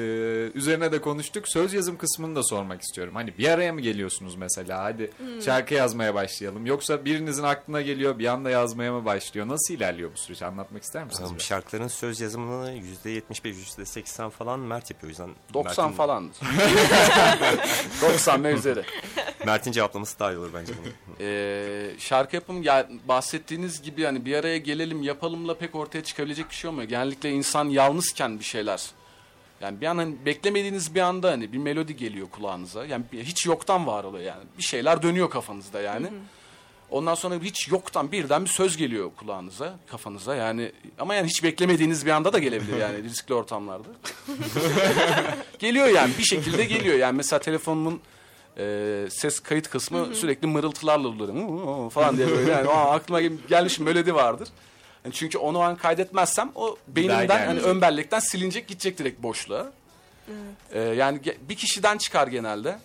üzerine 0.53 0.91
de 0.91 1.01
konuştuk. 1.01 1.47
Söz 1.47 1.73
yazım 1.73 1.97
kısmını 1.97 2.35
da 2.35 2.43
sormak 2.43 2.81
istiyorum. 2.81 3.15
Hani 3.15 3.37
bir 3.37 3.49
araya 3.49 3.73
mı 3.73 3.81
geliyorsunuz 3.81 4.35
mesela? 4.35 4.83
Hadi 4.83 5.11
şarkı 5.45 5.73
yazmaya 5.73 6.15
başlayalım. 6.15 6.65
Yoksa 6.65 7.05
birinizin 7.05 7.43
aklına 7.43 7.81
geliyor 7.81 8.19
bir 8.19 8.25
anda 8.25 8.49
yazmaya 8.49 8.93
mı 8.93 9.05
başlıyor? 9.05 9.47
Nasıl 9.47 9.73
ilerliyor 9.73 10.11
bu 10.13 10.17
süreç? 10.17 10.41
Anlatmak 10.41 10.83
ister 10.83 11.03
misiniz? 11.03 11.23
Tamam, 11.23 11.39
şarkıların 11.39 11.87
söz 11.87 12.21
yazımını 12.21 12.71
%75, 13.05 13.53
%80 13.77 14.29
falan 14.29 14.59
Mert 14.59 14.91
yapıyor. 14.91 15.07
O 15.07 15.09
yüzden 15.09 15.29
90 15.53 15.85
Mert'in, 15.85 15.97
falandır. 15.97 16.37
90 18.01 18.43
ve 18.43 18.53
üzeri. 18.53 18.83
Mert'in 19.45 19.71
cevaplaması 19.71 20.19
daha 20.19 20.31
iyi 20.31 20.37
olur 20.37 20.49
bence 20.53 20.73
bunu. 20.83 20.93
Ee, 21.19 21.91
şarkı 21.99 22.35
yapım 22.35 22.63
ya 22.63 22.89
bahsettiğiniz 23.07 23.81
gibi 23.81 24.03
hani 24.03 24.25
bir 24.25 24.35
araya 24.35 24.57
gelelim 24.57 25.01
yapalımla 25.01 25.57
pek 25.57 25.75
ortaya 25.75 26.03
çıkabilecek 26.03 26.49
bir 26.49 26.55
şey 26.55 26.69
olmuyor. 26.69 26.89
Genellikle 26.89 27.31
insan 27.31 27.69
yalnızken 27.69 28.39
bir 28.39 28.43
şeyler 28.43 28.83
yani 29.61 29.81
bir 29.81 29.85
an 29.85 29.97
hani 29.97 30.15
beklemediğiniz 30.25 30.95
bir 30.95 31.01
anda 31.01 31.31
hani 31.31 31.53
bir 31.53 31.57
melodi 31.57 31.95
geliyor 31.95 32.27
kulağınıza. 32.31 32.85
Yani 32.85 33.03
hiç 33.13 33.45
yoktan 33.45 33.87
var 33.87 34.03
oluyor 34.03 34.23
yani. 34.23 34.43
Bir 34.57 34.63
şeyler 34.63 35.01
dönüyor 35.01 35.29
kafanızda 35.29 35.81
yani. 35.81 36.07
Ondan 36.89 37.15
sonra 37.15 37.35
hiç 37.35 37.67
yoktan 37.67 38.11
birden 38.11 38.45
bir 38.45 38.49
söz 38.49 38.77
geliyor 38.77 39.11
kulağınıza, 39.17 39.79
kafanıza. 39.87 40.35
Yani 40.35 40.71
ama 40.99 41.15
yani 41.15 41.27
hiç 41.27 41.43
beklemediğiniz 41.43 42.05
bir 42.05 42.11
anda 42.11 42.33
da 42.33 42.39
gelebilir 42.39 42.77
yani 42.77 43.03
riskli 43.03 43.33
ortamlarda. 43.33 43.87
geliyor 45.59 45.87
yani 45.87 46.13
bir 46.17 46.23
şekilde 46.23 46.65
geliyor. 46.65 46.97
Yani 46.97 47.17
mesela 47.17 47.39
telefonumun 47.39 48.01
e, 48.57 49.07
ses 49.09 49.39
kayıt 49.39 49.69
kısmı 49.69 50.15
sürekli 50.15 50.47
mırıltılarla 50.47 51.07
olur 51.07 51.89
falan 51.91 52.17
diye 52.17 52.27
böyle 52.27 52.51
yani 52.51 52.69
Aa, 52.69 52.91
aklıma 52.91 53.21
gel- 53.21 53.37
gelmiş 53.49 53.79
melodi 53.79 54.15
vardır. 54.15 54.47
Yani 55.05 55.13
çünkü 55.13 55.37
onu 55.37 55.59
an 55.59 55.75
kaydetmezsem 55.75 56.51
o 56.55 56.77
beynimden 56.87 57.45
hani 57.45 57.59
ön 57.59 57.81
bellekten 57.81 58.19
silinecek 58.19 58.67
gidecek 58.67 58.97
direkt 58.97 59.23
boşluğa. 59.23 59.71
Ee, 60.71 60.79
yani 60.79 61.19
bir 61.49 61.55
kişiden 61.55 61.97
çıkar 61.97 62.27
genelde. 62.27 62.79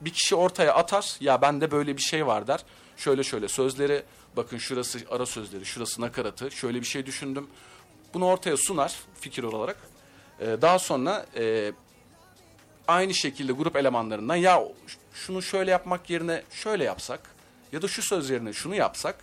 Bir 0.00 0.10
kişi 0.10 0.34
ortaya 0.34 0.74
atar 0.74 1.16
ya 1.20 1.42
bende 1.42 1.70
böyle 1.70 1.96
bir 1.96 2.02
şey 2.02 2.26
var 2.26 2.46
der. 2.46 2.60
Şöyle 2.96 3.24
şöyle 3.24 3.48
sözleri 3.48 4.02
bakın 4.36 4.58
şurası 4.58 4.98
ara 5.10 5.26
sözleri 5.26 5.66
şurası 5.66 6.00
nakaratı 6.00 6.50
şöyle 6.50 6.80
bir 6.80 6.86
şey 6.86 7.06
düşündüm. 7.06 7.46
Bunu 8.14 8.26
ortaya 8.26 8.56
sunar 8.56 8.94
fikir 9.20 9.42
olarak. 9.42 9.76
Ee, 10.40 10.46
daha 10.62 10.78
sonra 10.78 11.26
e, 11.36 11.72
aynı 12.88 13.14
şekilde 13.14 13.52
grup 13.52 13.76
elemanlarından 13.76 14.36
ya 14.36 14.62
şunu 15.14 15.42
şöyle 15.42 15.70
yapmak 15.70 16.10
yerine 16.10 16.42
şöyle 16.50 16.84
yapsak 16.84 17.20
ya 17.72 17.82
da 17.82 17.88
şu 17.88 18.02
söz 18.02 18.30
yerine 18.30 18.52
şunu 18.52 18.74
yapsak 18.74 19.16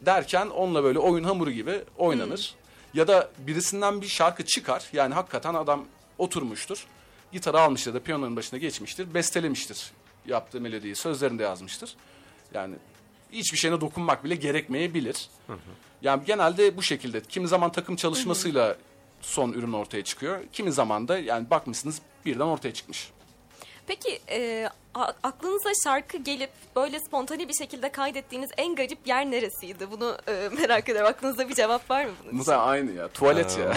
derken 0.00 0.46
onunla 0.46 0.84
böyle 0.84 0.98
oyun 0.98 1.24
hamuru 1.24 1.50
gibi 1.50 1.84
oynanır. 1.98 2.54
Ya 2.94 3.08
da 3.08 3.30
birisinden 3.38 4.00
bir 4.00 4.08
şarkı 4.08 4.44
çıkar. 4.44 4.84
Yani 4.92 5.14
hakikaten 5.14 5.54
adam 5.54 5.84
oturmuştur. 6.18 6.86
Gitarı 7.32 7.60
almış 7.60 7.86
ya 7.86 7.94
da 7.94 8.00
piyanonun 8.02 8.36
başına 8.36 8.58
geçmiştir. 8.58 9.14
Bestelemiştir 9.14 9.92
yaptığı 10.26 10.60
melodiyi. 10.60 10.96
Sözlerini 10.96 11.38
de 11.38 11.42
yazmıştır. 11.42 11.94
Yani 12.54 12.74
hiçbir 13.32 13.58
şeyine 13.58 13.80
dokunmak 13.80 14.24
bile 14.24 14.34
gerekmeyebilir. 14.34 15.28
Yani 16.02 16.22
genelde 16.26 16.76
bu 16.76 16.82
şekilde. 16.82 17.20
Kimi 17.20 17.48
zaman 17.48 17.72
takım 17.72 17.96
çalışmasıyla 17.96 18.76
son 19.20 19.52
ürün 19.52 19.72
ortaya 19.72 20.04
çıkıyor. 20.04 20.40
Kimi 20.52 20.72
zaman 20.72 21.08
da 21.08 21.18
yani 21.18 21.50
bakmışsınız 21.50 22.00
birden 22.26 22.40
ortaya 22.40 22.74
çıkmış. 22.74 23.10
Peki 23.86 24.20
e, 24.30 24.68
aklınıza 25.22 25.70
şarkı 25.84 26.16
gelip 26.16 26.50
böyle 26.76 27.00
spontane 27.00 27.48
bir 27.48 27.54
şekilde 27.54 27.88
kaydettiğiniz 27.88 28.50
en 28.56 28.74
garip 28.74 29.06
yer 29.06 29.30
neresiydi? 29.30 29.90
Bunu 29.90 30.18
e, 30.28 30.48
merak 30.60 30.88
ediyorum. 30.88 31.10
Aklınızda 31.10 31.48
bir 31.48 31.54
cevap 31.54 31.90
var 31.90 32.04
mı 32.04 32.10
bunun 32.32 32.42
için? 32.42 32.52
Aynı 32.52 32.92
ya. 32.92 33.08
Tuvalet 33.08 33.58
ya. 33.58 33.76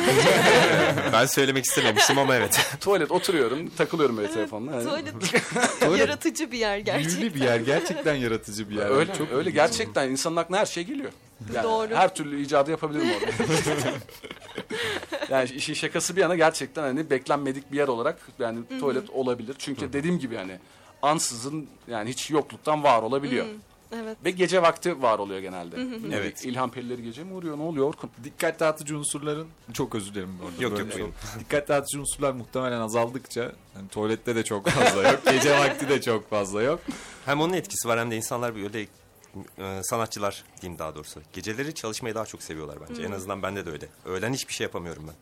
ben 1.13 1.25
söylemek 1.25 1.65
istememiştim 1.65 2.17
ama 2.17 2.35
evet. 2.35 2.75
Tuvalet 2.81 3.11
oturuyorum, 3.11 3.69
takılıyorum 3.69 4.17
böyle 4.17 4.31
telefonla. 4.31 4.71
Yani. 4.71 4.83
Tuvalet 4.83 5.99
yaratıcı 5.99 6.51
bir 6.51 6.57
yer 6.57 6.77
gerçekten. 6.77 7.21
Büyülü 7.21 7.35
bir 7.35 7.41
yer. 7.41 7.59
Gerçekten 7.59 8.15
yaratıcı 8.15 8.69
bir 8.69 8.75
yer. 8.75 8.89
Öyle, 8.89 9.13
Çok 9.13 9.31
öyle 9.31 9.49
gerçekten 9.51 10.09
insanın 10.09 10.35
aklına 10.35 10.59
her 10.59 10.65
şey 10.65 10.83
geliyor. 10.83 11.11
Yani 11.53 11.63
Doğru. 11.63 11.95
Her 11.95 12.15
türlü 12.15 12.41
icadı 12.41 12.71
yapabilirim 12.71 13.07
orada. 13.09 13.91
yani 15.29 15.49
işin 15.49 15.73
şakası 15.73 16.15
bir 16.15 16.21
yana 16.21 16.35
gerçekten 16.35 16.81
hani 16.81 17.09
beklenmedik 17.09 17.71
bir 17.71 17.77
yer 17.77 17.87
olarak 17.87 18.19
yani 18.39 18.59
tuvalet 18.79 19.09
olabilir. 19.09 19.55
Çünkü 19.59 19.93
dediğim 19.93 20.19
gibi 20.19 20.35
hani 20.35 20.59
ansızın 21.01 21.67
yani 21.87 22.09
hiç 22.09 22.31
yokluktan 22.31 22.83
var 22.83 23.01
olabiliyor. 23.03 23.45
Evet. 23.91 24.17
Ve 24.25 24.31
gece 24.31 24.61
vakti 24.61 25.01
var 25.01 25.19
oluyor 25.19 25.39
genelde. 25.39 25.75
Evet. 26.13 26.45
İlham 26.45 26.71
perileri 26.71 27.03
gece 27.03 27.23
mi 27.23 27.33
uğruyor 27.33 27.57
ne 27.57 27.61
oluyor 27.61 27.87
Orkun? 27.87 28.09
dikkat 28.23 28.59
dağıtıcı 28.59 28.97
unsurların 28.97 29.47
çok 29.73 29.95
özür 29.95 30.13
dilerim 30.13 30.39
bu 30.41 30.45
arada. 30.47 30.81
Yok, 30.81 30.99
yok. 30.99 31.09
Dikkat 31.39 31.67
dağıtıcı 31.67 31.99
unsurlar 31.99 32.31
muhtemelen 32.31 32.79
azaldıkça 32.79 33.51
hani 33.73 33.87
tuvalette 33.87 34.35
de 34.35 34.43
çok 34.43 34.67
fazla 34.67 35.09
yok. 35.11 35.19
Gece 35.31 35.59
vakti 35.59 35.89
de 35.89 36.01
çok 36.01 36.29
fazla 36.29 36.61
yok. 36.61 36.79
Hem 37.25 37.41
onun 37.41 37.53
etkisi 37.53 37.87
var 37.87 37.99
hem 37.99 38.11
de 38.11 38.15
insanlar 38.15 38.55
böyle 38.55 38.87
e, 39.57 39.83
sanatçılar 39.83 40.43
diyeyim 40.61 40.79
daha 40.79 40.95
doğrusu. 40.95 41.21
Geceleri 41.33 41.73
çalışmayı 41.73 42.15
daha 42.15 42.25
çok 42.25 42.43
seviyorlar 42.43 42.77
bence. 42.89 43.03
En 43.03 43.11
azından 43.11 43.43
bende 43.43 43.65
de 43.65 43.69
öyle. 43.71 43.89
Öğlen 44.05 44.33
hiçbir 44.33 44.53
şey 44.53 44.65
yapamıyorum 44.65 45.03
ben. 45.07 45.15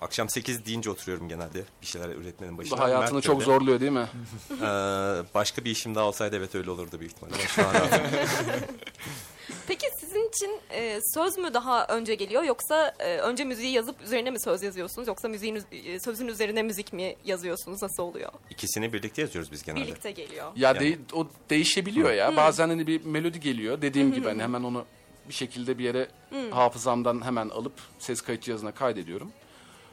Akşam 0.00 0.28
8 0.28 0.66
deyince 0.66 0.90
oturuyorum 0.90 1.28
genelde 1.28 1.64
bir 1.82 1.86
şeyler 1.86 2.08
üretmenin 2.08 2.54
Bu 2.54 2.58
başına. 2.58 2.78
hayatını 2.80 3.14
Mert 3.14 3.24
çok 3.24 3.34
öyle. 3.36 3.44
zorluyor 3.44 3.80
değil 3.80 3.92
mi? 3.92 4.06
Ee, 4.52 4.64
başka 5.34 5.64
bir 5.64 5.70
işim 5.70 5.94
daha 5.94 6.04
olsaydı 6.04 6.36
evet 6.36 6.54
öyle 6.54 6.70
olurdu 6.70 7.00
büyük 7.00 7.12
ihtimalle. 7.12 7.34
Şu 7.48 7.66
an. 7.66 7.74
Peki 9.68 9.86
sizin 10.00 10.28
için 10.28 10.60
e, 10.70 11.00
söz 11.14 11.38
mü 11.38 11.54
daha 11.54 11.86
önce 11.86 12.14
geliyor 12.14 12.42
yoksa 12.42 12.94
e, 12.98 13.16
önce 13.16 13.44
müziği 13.44 13.72
yazıp 13.72 14.02
üzerine 14.02 14.30
mi 14.30 14.40
söz 14.40 14.62
yazıyorsunuz 14.62 15.08
yoksa 15.08 15.28
müziğin 15.28 15.56
üz- 15.56 15.94
e, 15.94 16.00
sözün 16.00 16.26
üzerine 16.28 16.62
müzik 16.62 16.92
mi 16.92 17.16
yazıyorsunuz 17.24 17.82
nasıl 17.82 18.02
oluyor? 18.02 18.32
İkisini 18.50 18.92
birlikte 18.92 19.22
yazıyoruz 19.22 19.52
biz 19.52 19.62
genelde. 19.62 19.82
Birlikte 19.84 20.10
geliyor. 20.10 20.46
Ya 20.56 20.68
Yani. 20.68 20.80
de- 20.80 20.98
o 21.14 21.28
değişebiliyor 21.50 22.12
ya. 22.12 22.36
Bazen 22.36 22.68
hani 22.68 22.86
bir 22.86 23.04
melodi 23.04 23.40
geliyor. 23.40 23.82
Dediğim 23.82 24.12
gibi 24.12 24.28
hani 24.28 24.42
hemen 24.42 24.62
onu 24.62 24.84
bir 25.28 25.34
şekilde 25.34 25.78
bir 25.78 25.84
yere 25.84 26.08
hafızamdan 26.50 27.24
hemen 27.24 27.48
alıp 27.48 27.72
ses 27.98 28.20
kayıt 28.20 28.42
cihazına 28.42 28.72
kaydediyorum. 28.72 29.32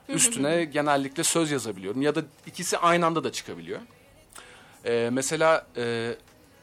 Üstüne 0.10 0.66
genellikle 0.66 1.24
söz 1.24 1.52
yazabiliyorum. 1.52 2.02
Ya 2.02 2.16
da 2.16 2.22
ikisi 2.46 2.78
aynı 2.78 3.06
anda 3.06 3.24
da 3.24 3.32
çıkabiliyor. 3.32 3.80
Ee, 4.86 5.10
mesela 5.14 5.68
e, 5.78 6.14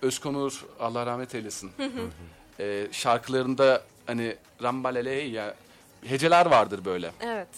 Özkonur 0.02 0.64
Allah 0.80 1.06
rahmet 1.06 1.34
eylesin. 1.34 1.70
Ee, 2.60 2.86
şarkılarında 2.92 3.82
hani 4.06 4.36
Rambaleley 4.62 5.30
ya 5.30 5.54
heceler 6.06 6.46
vardır 6.46 6.84
böyle 6.84 7.10
Evet. 7.20 7.48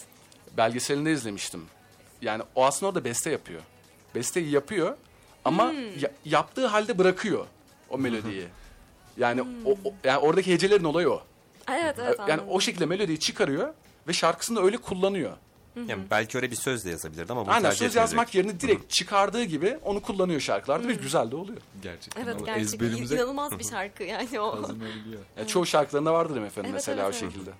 belgeselinde 0.57 1.11
izlemiştim. 1.11 1.65
Yani 2.21 2.43
o 2.55 2.65
aslında 2.65 2.89
orada 2.89 3.03
beste 3.03 3.29
yapıyor. 3.31 3.61
Besteyi 4.15 4.49
yapıyor 4.49 4.97
ama 5.45 5.73
ya- 5.99 6.11
yaptığı 6.25 6.67
halde 6.67 6.97
bırakıyor 6.97 7.45
o 7.89 7.97
melodiyi. 7.97 8.47
Yani 9.17 9.41
o, 9.41 9.71
o- 9.71 9.93
yani 10.03 10.17
oradaki 10.17 10.53
hecelerin 10.53 10.83
olayı 10.83 11.09
o. 11.09 11.23
Evet 11.71 11.95
evet 11.99 12.19
yani 12.19 12.31
anladım. 12.31 12.49
o 12.49 12.59
şekilde 12.59 12.85
melodiyi 12.85 13.19
çıkarıyor 13.19 13.73
ve 14.07 14.13
şarkısını 14.13 14.61
öyle 14.63 14.77
kullanıyor. 14.77 15.33
Yani 15.87 16.03
belki 16.11 16.37
öyle 16.37 16.51
bir 16.51 16.55
söz 16.55 16.85
de 16.85 16.89
yazabilirdi 16.89 17.31
ama 17.31 17.45
bunu 17.45 17.53
Aynen 17.53 17.63
tercih 17.63 17.77
söz 17.79 17.87
etmedi. 17.87 18.01
yazmak 18.01 18.35
yerine 18.35 18.59
direkt 18.59 18.89
çıkardığı 18.89 19.43
gibi 19.43 19.77
onu 19.83 20.01
kullanıyor 20.01 20.39
şarkılarda 20.39 20.87
ve 20.87 20.93
güzel 20.93 21.31
de 21.31 21.35
oluyor. 21.35 21.57
Gerçekten. 21.81 22.23
Evet 22.23 22.35
O 22.41 22.45
gerçekten 22.45 22.85
ezberimize 22.85 23.15
inanılmaz 23.15 23.59
bir 23.59 23.63
şarkı 23.63 24.03
yani 24.03 24.39
o. 24.39 24.51
kazınabiliyor. 24.51 25.21
Yani 25.37 25.47
çoğu 25.47 25.65
şarkılarında 25.65 26.13
vardır 26.13 26.35
efendim 26.41 26.51
Evet, 26.63 26.73
mesela 26.73 27.03
evet, 27.03 27.15
o 27.15 27.17
evet. 27.17 27.33
şekilde. 27.33 27.51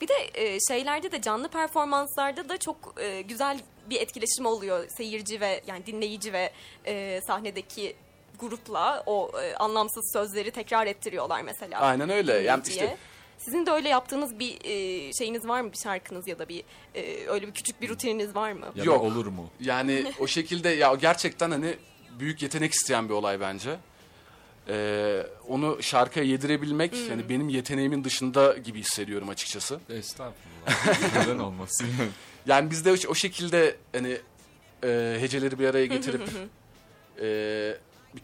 Bir 0.00 0.08
de 0.08 0.14
e, 0.34 0.58
şeylerde 0.68 1.12
de 1.12 1.22
canlı 1.22 1.48
performanslarda 1.48 2.48
da 2.48 2.56
çok 2.58 2.94
e, 3.00 3.22
güzel 3.22 3.60
bir 3.90 4.00
etkileşim 4.00 4.46
oluyor 4.46 4.88
seyirci 4.96 5.40
ve 5.40 5.62
yani 5.66 5.86
dinleyici 5.86 6.32
ve 6.32 6.52
e, 6.86 7.20
sahnedeki 7.26 7.96
grupla 8.40 9.02
o 9.06 9.30
e, 9.42 9.54
anlamsız 9.54 10.10
sözleri 10.12 10.50
tekrar 10.50 10.86
ettiriyorlar 10.86 11.42
mesela. 11.42 11.80
Aynen 11.80 12.10
öyle. 12.10 12.32
Yani 12.32 12.62
işte 12.68 12.96
Sizin 13.38 13.66
de 13.66 13.70
öyle 13.70 13.88
yaptığınız 13.88 14.38
bir 14.38 14.58
e, 14.64 15.12
şeyiniz 15.12 15.48
var 15.48 15.60
mı 15.60 15.72
bir 15.72 15.78
şarkınız 15.78 16.28
ya 16.28 16.38
da 16.38 16.48
bir 16.48 16.64
e, 16.94 17.26
öyle 17.28 17.46
bir 17.46 17.52
küçük 17.52 17.80
bir 17.80 17.88
rutininiz 17.88 18.34
var 18.34 18.52
mı? 18.52 18.66
Ya 18.74 18.84
Yok. 18.84 19.02
olur 19.02 19.26
mu? 19.26 19.50
Yani 19.60 20.12
o 20.20 20.26
şekilde 20.26 20.68
ya 20.68 20.92
o 20.92 20.98
gerçekten 20.98 21.50
hani 21.50 21.76
büyük 22.18 22.42
yetenek 22.42 22.72
isteyen 22.72 23.08
bir 23.08 23.14
olay 23.14 23.40
bence. 23.40 23.76
Ee, 24.68 25.26
onu 25.48 25.82
şarkıya 25.82 26.24
yedirebilmek 26.24 26.96
yani 27.10 27.28
benim 27.28 27.48
yeteneğimin 27.48 28.04
dışında 28.04 28.56
gibi 28.64 28.80
hissediyorum 28.80 29.28
açıkçası. 29.28 29.80
Estağfurullah. 29.90 31.16
Neden 31.26 31.38
olmasın? 31.38 31.88
Yani 32.46 32.70
biz 32.70 32.84
de 32.84 32.92
o, 32.92 32.96
o 33.08 33.14
şekilde 33.14 33.76
hani 33.92 34.18
e, 34.84 35.16
heceleri 35.20 35.58
bir 35.58 35.68
araya 35.68 35.86
getirip 35.86 36.28
e, 37.20 37.24
bir, 38.14 38.22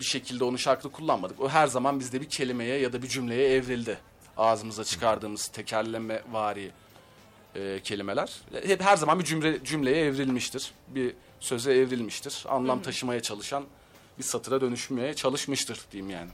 bir 0.00 0.04
şekilde 0.04 0.44
onu 0.44 0.58
şarkıda 0.58 0.92
kullanmadık. 0.92 1.40
O 1.40 1.48
her 1.48 1.66
zaman 1.66 2.00
bizde 2.00 2.20
bir 2.20 2.28
kelimeye 2.28 2.78
ya 2.78 2.92
da 2.92 3.02
bir 3.02 3.08
cümleye 3.08 3.54
evrildi. 3.54 3.98
Ağzımıza 4.40 4.84
çıkardığımız 4.84 5.46
tekerleme 5.46 6.22
vari 6.32 6.70
e, 7.54 7.80
kelimeler. 7.84 8.32
Hep 8.66 8.80
her 8.80 8.96
zaman 8.96 9.18
bir 9.18 9.24
cümle 9.24 9.64
cümleye 9.64 10.04
evrilmiştir. 10.04 10.72
Bir 10.88 11.14
söze 11.40 11.74
evrilmiştir. 11.74 12.44
Anlam 12.48 12.82
taşımaya 12.82 13.22
çalışan 13.22 13.64
bir 14.18 14.24
satıra 14.24 14.60
dönüşmeye 14.60 15.14
çalışmıştır 15.14 15.80
diyeyim 15.92 16.10
yani. 16.10 16.30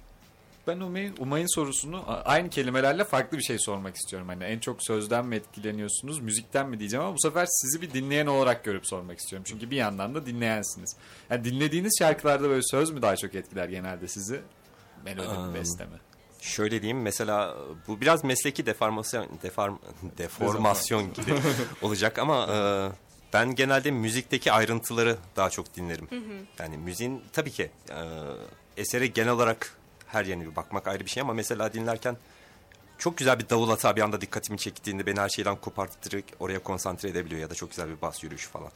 Ben 0.67 0.81
Umay'ın, 0.81 1.15
Umay'ın 1.19 1.55
sorusunu 1.55 2.05
aynı 2.25 2.51
kelimelerle 2.51 3.05
farklı 3.05 3.39
bir 3.39 3.43
şey 3.43 3.59
sormak 3.59 3.97
istiyorum. 3.97 4.29
Hani 4.29 4.45
en 4.45 4.59
çok 4.59 4.83
sözden 4.83 5.27
mi 5.27 5.37
etkileniyorsunuz, 5.37 6.21
müzikten 6.21 6.69
mi 6.69 6.79
diyeceğim 6.79 7.05
ama 7.05 7.15
bu 7.15 7.21
sefer 7.21 7.47
sizi 7.51 7.83
bir 7.83 7.93
dinleyen 7.93 8.27
olarak 8.27 8.65
görüp 8.65 8.87
sormak 8.87 9.19
istiyorum. 9.19 9.45
Çünkü 9.49 9.71
bir 9.71 9.77
yandan 9.77 10.15
da 10.15 10.27
dinleyensiniz. 10.27 10.97
Yani 11.31 11.45
dinlediğiniz 11.45 11.97
şarkılarda 11.99 12.49
böyle 12.49 12.63
söz 12.63 12.91
mü 12.91 13.03
daha 13.03 13.17
çok 13.17 13.35
etkiler 13.35 13.69
genelde 13.69 14.09
sizi? 14.09 14.41
Melodi 15.05 15.39
mi, 15.39 15.55
beste 15.55 15.85
mi? 15.85 15.97
Şöyle 16.47 16.83
diyeyim 16.83 17.03
mesela 17.03 17.57
bu 17.89 18.01
biraz 18.01 18.25
mesleki 18.25 18.67
deformasyon 18.67 19.29
deform, 19.43 19.77
deformasyon 20.19 21.13
gibi 21.13 21.35
olacak 21.83 22.19
ama 22.19 22.47
e, 22.53 22.57
ben 23.33 23.55
genelde 23.55 23.91
müzikteki 23.91 24.53
ayrıntıları 24.53 25.17
daha 25.37 25.51
çok 25.51 25.77
dinlerim. 25.77 26.09
Yani 26.59 26.79
müziğin 26.79 27.23
tabii 27.33 27.51
ki 27.51 27.71
e, 27.91 28.01
esere 28.77 29.07
genel 29.07 29.33
olarak 29.33 29.77
her 30.07 30.25
yerine 30.25 30.51
bir 30.51 30.57
bakmak 30.57 30.89
ayrı 30.89 31.05
bir 31.05 31.11
şey 31.11 31.21
ama 31.21 31.35
mesela 31.35 31.73
dinlerken 31.73 32.17
çok 32.99 33.17
güzel 33.19 33.39
bir 33.39 33.49
davul 33.49 33.69
hata 33.69 33.97
bir 33.97 34.01
anda 34.01 34.21
dikkatimi 34.21 34.59
çektiğinde 34.59 35.07
beni 35.07 35.21
her 35.21 35.29
şeyden 35.29 35.57
koparttırıp 35.57 36.25
oraya 36.41 36.59
konsantre 36.59 37.09
edebiliyor 37.09 37.41
ya 37.41 37.51
da 37.51 37.55
çok 37.55 37.71
güzel 37.71 37.89
bir 37.89 38.03
bas 38.03 38.25
yürüyüşü 38.25 38.49
falan. 38.49 38.71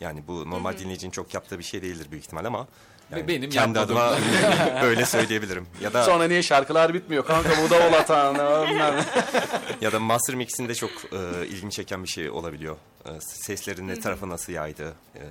Yani 0.00 0.22
bu 0.28 0.50
normal 0.50 0.78
dinleyicinin 0.78 1.10
çok 1.10 1.34
yaptığı 1.34 1.58
bir 1.58 1.64
şey 1.64 1.82
değildir 1.82 2.06
büyük 2.10 2.24
ihtimal 2.24 2.44
ama 2.44 2.68
yani 3.12 3.28
benim 3.28 3.50
kendi 3.50 3.80
adıma 3.80 4.14
öyle 4.82 5.06
söyleyebilirim. 5.06 5.66
Ya 5.80 5.92
da 5.92 6.04
Sonra 6.04 6.24
niye 6.28 6.42
şarkılar 6.42 6.94
bitmiyor 6.94 7.24
kanka 7.26 7.50
bu 7.64 7.70
da 7.70 7.76
ol 7.76 7.92
hatan. 7.92 8.34
bilmem 8.68 8.96
ne. 8.96 9.04
Ya 9.80 9.92
da 9.92 10.00
master 10.00 10.36
mix'inde 10.36 10.74
çok 10.74 10.90
e, 11.12 11.46
ilgimi 11.46 11.72
çeken 11.72 12.02
bir 12.04 12.08
şey 12.08 12.30
olabiliyor. 12.30 12.76
E, 13.06 13.10
seslerin 13.20 13.88
ne 13.88 14.00
tarafa 14.00 14.28
nasıl 14.28 14.52
yaydığı, 14.52 14.94
e, 15.14 15.22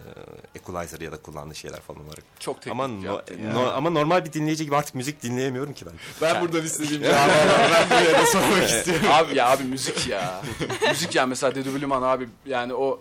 equalizer 0.56 1.00
ya 1.00 1.12
da 1.12 1.18
kullandığı 1.18 1.56
şeyler 1.56 1.80
falan 1.80 2.06
olarak. 2.06 2.24
Çok 2.40 2.56
teknik 2.62 2.72
ama 2.72 2.88
no- 2.88 3.06
yaptın 3.06 3.40
ya. 3.48 3.54
no- 3.54 3.72
ama 3.72 3.90
normal 3.90 4.26
bir 4.26 4.34
dinleyici 4.34 4.66
gibi 4.66 4.76
artık 4.76 4.96
müzik 4.96 5.24
dinleyemiyorum 5.24 5.74
ki 5.74 5.86
ben. 5.86 5.94
Ben 6.22 6.42
buradan 6.42 6.66
istediğim 6.66 7.04
cevabı. 7.04 7.32
Ben 7.74 7.90
buraya 7.90 8.20
da 8.22 8.26
sormak 8.26 8.70
istiyorum. 8.70 9.06
abi 9.12 9.36
ya 9.38 9.50
abi 9.50 9.64
müzik 9.64 10.08
ya. 10.08 10.42
müzik 10.90 11.16
ya 11.16 11.26
mesela 11.26 11.56
Dedi 11.56 11.74
Bülüman 11.76 12.02
abi 12.02 12.28
yani 12.46 12.74
o 12.74 13.00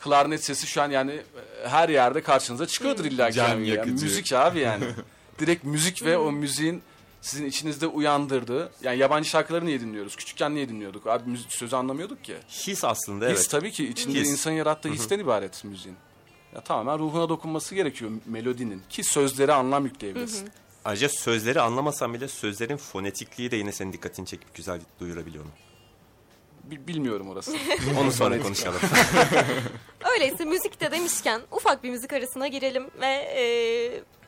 klarnet 0.00 0.44
sesi 0.44 0.66
şu 0.66 0.82
an 0.82 0.90
yani 0.90 1.12
e, 1.12 1.68
her 1.68 1.88
yerde 1.88 2.22
karşınıza 2.22 2.66
çıkıyordur 2.66 3.04
illa 3.04 3.30
ki. 3.30 3.36
Can 3.36 3.58
yani. 3.58 3.90
Müzik 3.90 4.32
abi 4.32 4.58
yani. 4.58 4.84
Direkt 5.38 5.64
müzik 5.64 6.04
ve 6.04 6.18
o 6.18 6.32
müziğin 6.32 6.82
sizin 7.20 7.46
içinizde 7.46 7.86
uyandırdığı. 7.86 8.70
Yani 8.82 8.98
yabancı 8.98 9.28
şarkıları 9.28 9.66
niye 9.66 9.80
dinliyoruz? 9.80 10.16
Küçükken 10.16 10.54
niye 10.54 10.68
dinliyorduk? 10.68 11.06
Abi 11.06 11.30
müzik 11.30 11.52
sözü 11.52 11.76
anlamıyorduk 11.76 12.24
ki. 12.24 12.36
His 12.48 12.84
aslında 12.84 13.28
His 13.28 13.38
evet. 13.38 13.50
tabii 13.50 13.70
ki 13.70 13.88
içinde 13.88 14.20
His. 14.20 14.30
insanın 14.30 14.54
yarattığı 14.54 14.88
histen 14.88 15.18
ibaret 15.18 15.64
müziğin. 15.64 15.96
Ya 16.54 16.60
tamamen 16.60 16.98
ruhuna 16.98 17.28
dokunması 17.28 17.74
gerekiyor 17.74 18.10
melodinin 18.26 18.82
ki 18.88 19.04
sözlere 19.04 19.52
anlam 19.52 19.84
yükleyebilirsin. 19.84 20.50
Ayrıca 20.84 21.08
sözleri 21.08 21.60
anlamasan 21.60 22.14
bile 22.14 22.28
sözlerin 22.28 22.76
fonetikliği 22.76 23.50
de 23.50 23.56
yine 23.56 23.72
senin 23.72 23.92
dikkatini 23.92 24.26
çekip 24.26 24.54
güzel 24.54 24.80
duyurabiliyor 25.00 25.44
onu. 25.44 25.52
Bi- 26.70 26.86
Bilmiyorum 26.88 27.28
orası. 27.30 27.52
Onu 28.00 28.12
sonra 28.12 28.42
konuşalım. 28.42 28.80
Öyleyse 30.14 30.44
müzikte 30.44 30.90
demişken 30.90 31.40
ufak 31.50 31.84
bir 31.84 31.90
müzik 31.90 32.12
arasına 32.12 32.48
girelim 32.48 32.90
ve 33.00 33.06
e, 33.06 33.44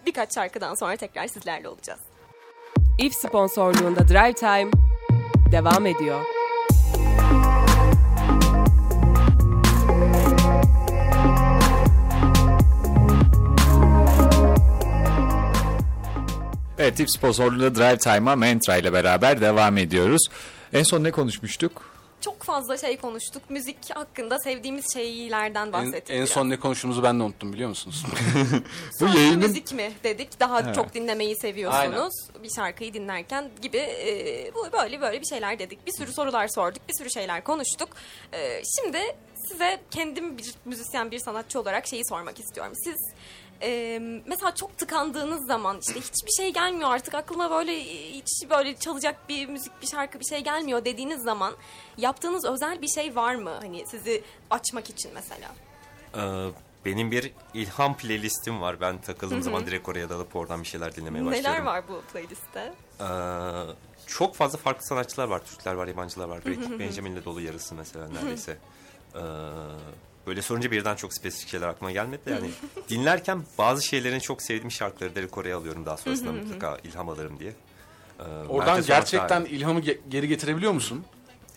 birkaç 0.07 0.35
şarkıdan 0.35 0.75
sonra 0.75 0.97
tekrar 0.97 1.27
sizlerle 1.27 1.69
olacağız. 1.69 2.01
İF 2.99 3.15
sponsorluğunda 3.15 4.09
Drive 4.09 4.33
Time 4.33 4.71
devam 5.53 5.87
ediyor. 5.87 6.21
Evet, 16.79 16.97
tip 16.97 17.11
sponsorluğunda 17.11 17.75
Drive 17.75 17.99
Time'a 17.99 18.37
Mentra 18.37 18.77
ile 18.77 18.93
beraber 18.93 19.41
devam 19.41 19.79
ediyoruz. 19.79 20.23
En 20.73 20.83
son 20.83 21.05
ne 21.05 21.11
konuşmuştuk? 21.11 21.92
Çok 22.23 22.43
fazla 22.43 22.77
şey 22.77 22.97
konuştuk. 22.97 23.51
Müzik 23.51 23.97
hakkında 23.97 24.39
sevdiğimiz 24.39 24.93
şeylerden 24.93 25.67
en, 25.67 25.73
bahsettik. 25.73 26.11
en 26.11 26.17
biraz. 26.17 26.29
son 26.29 26.51
ne 26.51 26.61
konuştuğumuzu 26.61 27.03
ben 27.03 27.21
de 27.21 27.23
unuttum 27.23 27.53
biliyor 27.53 27.69
musunuz? 27.69 28.05
Bu 29.01 29.05
yayının 29.05 29.39
müzik 29.39 29.73
mi 29.73 29.93
dedik. 30.05 30.41
Daha 30.41 30.73
çok 30.73 30.95
dinlemeyi 30.95 31.37
seviyorsunuz. 31.37 32.15
Bir 32.43 32.51
şarkıyı 32.51 32.95
dinlerken 32.95 33.51
gibi 33.63 33.77
e, 33.77 34.51
bu 34.55 34.73
böyle 34.73 35.01
böyle 35.01 35.21
bir 35.21 35.27
şeyler 35.27 35.59
dedik. 35.59 35.87
Bir 35.87 35.93
sürü 35.93 36.13
sorular 36.13 36.49
sorduk. 36.49 36.89
Bir 36.89 36.95
sürü 36.99 37.11
şeyler 37.11 37.45
konuştuk. 37.45 37.89
E, 38.33 38.63
şimdi 38.79 38.99
size 39.49 39.81
kendim 39.91 40.39
bir 40.39 40.55
müzisyen, 40.65 41.11
bir 41.11 41.19
sanatçı 41.19 41.61
olarak 41.61 41.87
şeyi 41.87 42.05
sormak 42.05 42.41
istiyorum. 42.41 42.73
Siz 42.85 42.97
e, 43.63 43.99
mesela 44.27 44.55
çok 44.55 44.79
tıkandığınız 44.79 45.47
zaman 45.47 45.79
işte 45.89 46.01
hiçbir 46.01 46.31
şey 46.37 46.53
gelmiyor 46.53 46.91
artık 46.91 47.15
aklıma 47.15 47.51
böyle 47.51 47.85
hiç 47.85 48.51
böyle 48.51 48.77
çalacak 48.77 49.29
bir 49.29 49.47
müzik, 49.47 49.83
bir 49.83 49.87
şarkı 49.87 50.21
bir 50.21 50.25
şey 50.25 50.41
gelmiyor 50.45 50.85
dediğiniz 50.85 51.23
zaman 51.23 51.55
yaptığınız 51.99 52.45
özel 52.45 52.83
bir 52.83 52.89
şey 52.89 53.17
var 53.17 53.35
mı? 53.35 53.51
Hani 53.61 53.87
sizi 53.87 54.25
açmak 54.51 54.91
için 54.91 55.11
mesela. 55.15 55.49
Ee, 56.17 56.51
benim 56.85 57.11
bir 57.11 57.33
ilham 57.55 57.97
playlistim 57.97 58.61
var. 58.61 58.81
Ben 58.81 58.99
takıldığım 58.99 59.43
zaman 59.43 59.67
direkt 59.67 59.89
oraya 59.89 60.09
dalıp 60.09 60.37
oradan 60.37 60.63
bir 60.63 60.69
şeyler 60.69 60.97
dinlemeye 60.97 61.25
başlıyorum. 61.25 61.51
Neler 61.53 61.63
var 61.65 61.85
bu 61.89 62.01
playlistte? 62.13 62.73
Ee, 63.01 63.07
çok 64.07 64.35
fazla 64.35 64.59
farklı 64.59 64.87
sanatçılar 64.87 65.29
var. 65.29 65.43
Türkler 65.45 65.75
var, 65.75 65.87
yabancılar 65.87 66.29
var. 66.29 66.45
Breaking 66.45 66.81
Benjamin'le 66.81 67.25
dolu 67.25 67.41
yarısı 67.41 67.75
mesela 67.75 68.09
neredeyse. 68.09 68.59
Ee, 69.15 69.19
böyle 70.27 70.43
sorunca 70.43 70.71
birden 70.71 70.97
çok 70.97 71.15
spesifik 71.15 71.49
şeyler 71.49 71.69
aklıma 71.69 71.93
gelmedi 71.93 72.27
de 72.27 72.31
yani 72.31 72.51
dinlerken 72.89 73.43
bazı 73.59 73.83
şeylerin 73.87 74.19
çok 74.19 74.43
sevdiğim 74.43 74.71
şarkıları 74.71 75.15
direkt 75.15 75.39
oraya 75.39 75.57
alıyorum 75.57 75.87
daha 75.87 75.97
sonrasında 75.97 76.33
mutlaka 76.33 76.79
ilham 76.85 77.09
alırım 77.09 77.39
diye. 77.41 77.53
Ee, 78.21 78.23
Oradan 78.49 78.83
gerçekten 78.87 79.45
iyi. 79.45 79.49
ilhamı 79.49 79.81
ge- 79.81 79.99
geri 80.09 80.29
getirebiliyor 80.29 80.73
musun? 80.73 81.05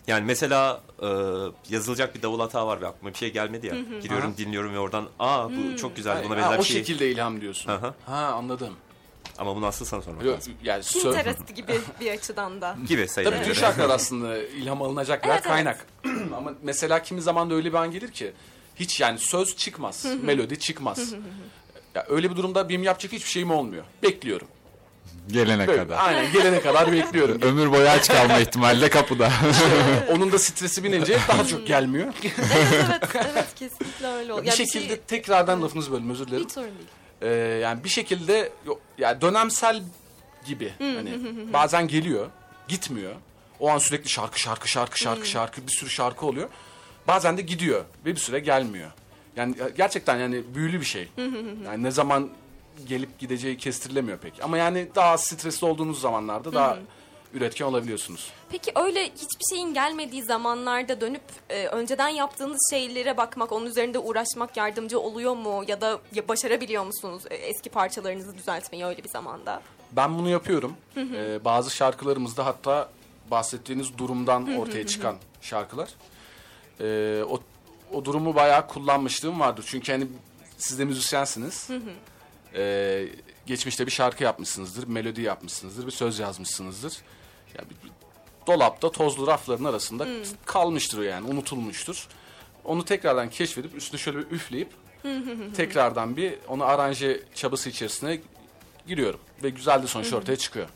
Yani 0.06 0.24
mesela 0.24 0.80
e, 1.02 1.06
yazılacak 1.68 2.14
bir 2.14 2.22
davul 2.22 2.40
hata 2.40 2.66
var 2.66 2.80
ve 2.80 2.86
aklıma 2.86 3.12
bir 3.12 3.18
şey 3.18 3.32
gelmedi 3.32 3.66
ya. 3.66 3.74
Giriyorum 4.02 4.34
dinliyorum 4.36 4.74
ve 4.74 4.78
oradan 4.78 5.08
aa 5.18 5.48
bu 5.50 5.76
çok 5.76 5.96
güzel 5.96 6.24
buna 6.24 6.32
Ha, 6.34 6.36
benzer 6.36 6.56
o 6.56 6.58
bir 6.58 6.64
şey. 6.64 6.76
şekilde 6.76 7.10
ilham 7.10 7.40
diyorsun. 7.40 7.70
Hı. 7.72 7.94
Ha 8.06 8.16
anladım. 8.26 8.74
Ama 9.38 9.56
bunu 9.56 9.66
aslında 9.66 9.90
sana 9.90 10.02
sormak 10.02 10.24
Yo- 10.24 10.32
lazım. 10.32 10.52
Yani 10.62 10.82
sö- 10.82 11.02
Pinterest 11.02 11.54
gibi 11.54 11.80
bir 12.00 12.10
açıdan 12.10 12.60
da. 12.60 12.76
Gibi 12.88 12.96
Tabii 13.00 13.08
sayılır. 13.08 13.40
bütün 13.40 13.52
şarkılar 13.52 13.90
aslında 13.90 14.38
ilham 14.38 14.82
alınacak 14.82 15.22
birer 15.24 15.32
Evet, 15.34 15.42
evet. 15.46 15.54
kaynak. 15.54 15.86
Ama 16.36 16.52
mesela 16.62 17.02
kimi 17.02 17.22
zaman 17.22 17.50
da 17.50 17.54
öyle 17.54 17.68
bir 17.68 17.78
an 17.78 17.90
gelir 17.90 18.10
ki 18.12 18.32
hiç 18.76 19.00
yani 19.00 19.18
söz 19.18 19.56
çıkmaz, 19.56 20.06
melodi 20.22 20.58
çıkmaz. 20.58 21.14
ya 21.94 22.06
öyle 22.08 22.30
bir 22.30 22.36
durumda 22.36 22.68
benim 22.68 22.82
yapacak 22.82 23.12
hiçbir 23.12 23.30
şeyim 23.30 23.50
olmuyor. 23.50 23.84
Bekliyorum. 24.02 24.48
gelene 25.28 25.66
Böyle, 25.66 25.82
kadar. 25.82 26.08
aynen 26.08 26.32
gelene 26.32 26.60
kadar 26.60 26.92
bekliyorum. 26.92 27.38
Ömür 27.42 27.72
boyu 27.72 27.88
aç 27.88 28.08
kalma 28.08 28.38
ihtimali 28.38 28.90
kapıda. 28.90 29.32
Onun 30.12 30.32
da 30.32 30.38
stresi 30.38 30.84
binince 30.84 31.18
daha 31.28 31.46
çok 31.46 31.66
gelmiyor. 31.66 32.14
evet, 32.24 33.02
evet 33.32 33.54
kesinlikle 33.56 34.06
öyle 34.06 34.32
oluyor. 34.32 34.42
bir 34.42 34.50
Ya 34.50 34.56
şekilde 34.56 34.88
şey- 34.88 34.96
tekrardan 34.96 35.62
lafınızı 35.62 35.92
bölüm 35.92 36.10
özür 36.10 36.26
dilerim. 36.26 36.44
hiç 36.44 36.52
sorun 36.52 36.66
değil. 36.68 36.88
Ee, 37.22 37.28
yani 37.62 37.84
bir 37.84 37.88
şekilde 37.88 38.52
yani 38.98 39.20
dönemsel 39.20 39.82
gibi 40.46 40.72
hani 40.78 41.18
bazen 41.52 41.88
geliyor 41.88 42.26
gitmiyor 42.68 43.12
o 43.60 43.68
an 43.70 43.78
sürekli 43.78 44.08
şarkı 44.10 44.40
şarkı 44.40 44.68
şarkı 44.68 44.98
şarkı 44.98 45.26
şarkı 45.28 45.66
bir 45.66 45.72
sürü 45.72 45.90
şarkı 45.90 46.26
oluyor 46.26 46.48
bazen 47.08 47.36
de 47.36 47.42
gidiyor 47.42 47.84
ve 48.06 48.10
bir 48.10 48.20
süre 48.20 48.40
gelmiyor 48.40 48.90
yani 49.36 49.54
gerçekten 49.76 50.16
yani 50.16 50.42
büyülü 50.54 50.80
bir 50.80 50.86
şey 50.86 51.08
yani 51.64 51.82
ne 51.82 51.90
zaman 51.90 52.30
gelip 52.88 53.18
gideceği 53.18 53.56
kestirilemiyor 53.56 54.18
pek 54.18 54.44
ama 54.44 54.58
yani 54.58 54.88
daha 54.94 55.18
stresli 55.18 55.66
olduğunuz 55.66 56.00
zamanlarda 56.00 56.52
daha 56.52 56.78
üretken 57.34 57.66
olabiliyorsunuz. 57.66 58.32
Peki 58.50 58.72
öyle 58.74 59.04
hiçbir 59.04 59.54
şeyin 59.54 59.74
gelmediği 59.74 60.22
zamanlarda 60.22 61.00
dönüp 61.00 61.22
e, 61.48 61.66
önceden 61.66 62.08
yaptığınız 62.08 62.68
şeylere 62.70 63.16
bakmak, 63.16 63.52
onun 63.52 63.66
üzerinde 63.66 63.98
uğraşmak 63.98 64.56
yardımcı 64.56 65.00
oluyor 65.00 65.34
mu? 65.34 65.64
Ya 65.68 65.80
da 65.80 65.98
ya 66.14 66.28
başarabiliyor 66.28 66.84
musunuz 66.84 67.22
e, 67.30 67.34
eski 67.34 67.70
parçalarınızı 67.70 68.38
düzeltmeyi 68.38 68.84
öyle 68.84 69.04
bir 69.04 69.08
zamanda? 69.08 69.62
Ben 69.92 70.18
bunu 70.18 70.28
yapıyorum. 70.28 70.76
Ee, 70.96 71.44
bazı 71.44 71.70
şarkılarımızda 71.70 72.46
hatta 72.46 72.88
bahsettiğiniz 73.30 73.98
durumdan 73.98 74.56
ortaya 74.56 74.86
çıkan 74.86 75.16
şarkılar. 75.40 75.88
Ee, 76.80 77.22
o, 77.28 77.40
o 77.92 78.04
durumu 78.04 78.34
bayağı 78.34 78.68
kullanmışlığım 78.68 79.40
vardır. 79.40 79.64
Çünkü 79.68 79.92
hani 79.92 80.06
siz 80.58 80.78
de 80.78 80.84
müzisyensiniz. 80.84 81.68
Ee, 82.54 83.08
geçmişte 83.46 83.86
bir 83.86 83.90
şarkı 83.92 84.24
yapmışsınızdır, 84.24 84.86
melodi 84.86 85.22
yapmışsınızdır, 85.22 85.86
bir 85.86 85.90
söz 85.90 86.18
yazmışsınızdır. 86.18 86.96
Ya 87.58 87.64
bir, 87.64 87.88
bir 87.88 87.92
dolapta 88.46 88.90
tozlu 88.92 89.26
rafların 89.26 89.64
arasında 89.64 90.06
kalmıştır 90.44 90.98
o 90.98 91.02
yani, 91.02 91.26
unutulmuştur. 91.30 92.08
Onu 92.64 92.84
tekrardan 92.84 93.30
keşfedip 93.30 93.74
üstüne 93.76 94.00
şöyle 94.00 94.18
bir 94.18 94.30
üfleyip 94.30 94.68
tekrardan 95.56 96.16
bir 96.16 96.34
onu 96.48 96.64
aranje 96.64 97.22
çabası 97.34 97.68
içerisine 97.68 98.20
giriyorum 98.86 99.20
ve 99.42 99.50
güzel 99.50 99.82
de 99.82 99.86
sonuç 99.86 100.12
ortaya 100.12 100.36
çıkıyor. 100.36 100.68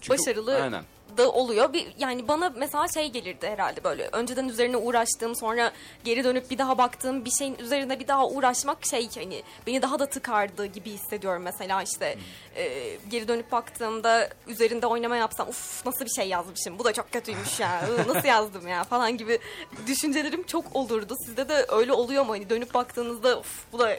Çünkü- 0.00 0.18
Başarılı 0.18 0.62
Aynen. 0.62 0.84
Da 1.16 1.32
oluyor. 1.32 1.72
Bir, 1.72 1.86
yani 1.98 2.28
bana 2.28 2.52
mesela 2.56 2.88
şey 2.88 3.10
gelirdi 3.10 3.46
herhalde 3.46 3.84
böyle 3.84 4.08
önceden 4.12 4.48
üzerine 4.48 4.76
uğraştığım 4.76 5.36
sonra 5.36 5.72
geri 6.04 6.24
dönüp 6.24 6.50
bir 6.50 6.58
daha 6.58 6.78
baktığım 6.78 7.24
bir 7.24 7.30
şeyin 7.30 7.58
üzerine 7.58 8.00
bir 8.00 8.08
daha 8.08 8.28
uğraşmak 8.28 8.86
şey 8.86 9.08
hani 9.14 9.42
beni 9.66 9.82
daha 9.82 9.98
da 9.98 10.06
tıkardı 10.06 10.66
gibi 10.66 10.90
hissediyorum 10.90 11.42
mesela 11.42 11.82
işte 11.82 12.18
e, 12.56 12.96
geri 13.10 13.28
dönüp 13.28 13.52
baktığımda 13.52 14.28
üzerinde 14.46 14.86
oynama 14.86 15.16
yapsam 15.16 15.48
uf 15.48 15.86
nasıl 15.86 16.04
bir 16.04 16.10
şey 16.10 16.28
yazmışım 16.28 16.78
bu 16.78 16.84
da 16.84 16.92
çok 16.92 17.12
kötüymüş 17.12 17.60
ya 17.60 17.88
nasıl 18.06 18.28
yazdım 18.28 18.68
ya 18.68 18.84
falan 18.84 19.16
gibi 19.16 19.38
düşüncelerim 19.86 20.42
çok 20.42 20.76
olurdu. 20.76 21.14
Sizde 21.26 21.48
de 21.48 21.66
öyle 21.68 21.92
oluyor 21.92 22.26
mu 22.26 22.32
hani 22.32 22.50
dönüp 22.50 22.74
baktığınızda 22.74 23.38
uf 23.38 23.72
bu 23.72 23.78
da 23.78 23.98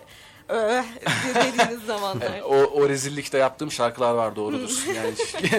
dediğiniz 1.36 1.86
zamanlar. 1.88 2.42
O, 2.42 2.56
o 2.56 2.90
rezillikte 2.90 3.38
yaptığım 3.38 3.72
şarkılar 3.72 4.14
var 4.14 4.36
doğrudur. 4.36 4.70
Yani 4.96 5.14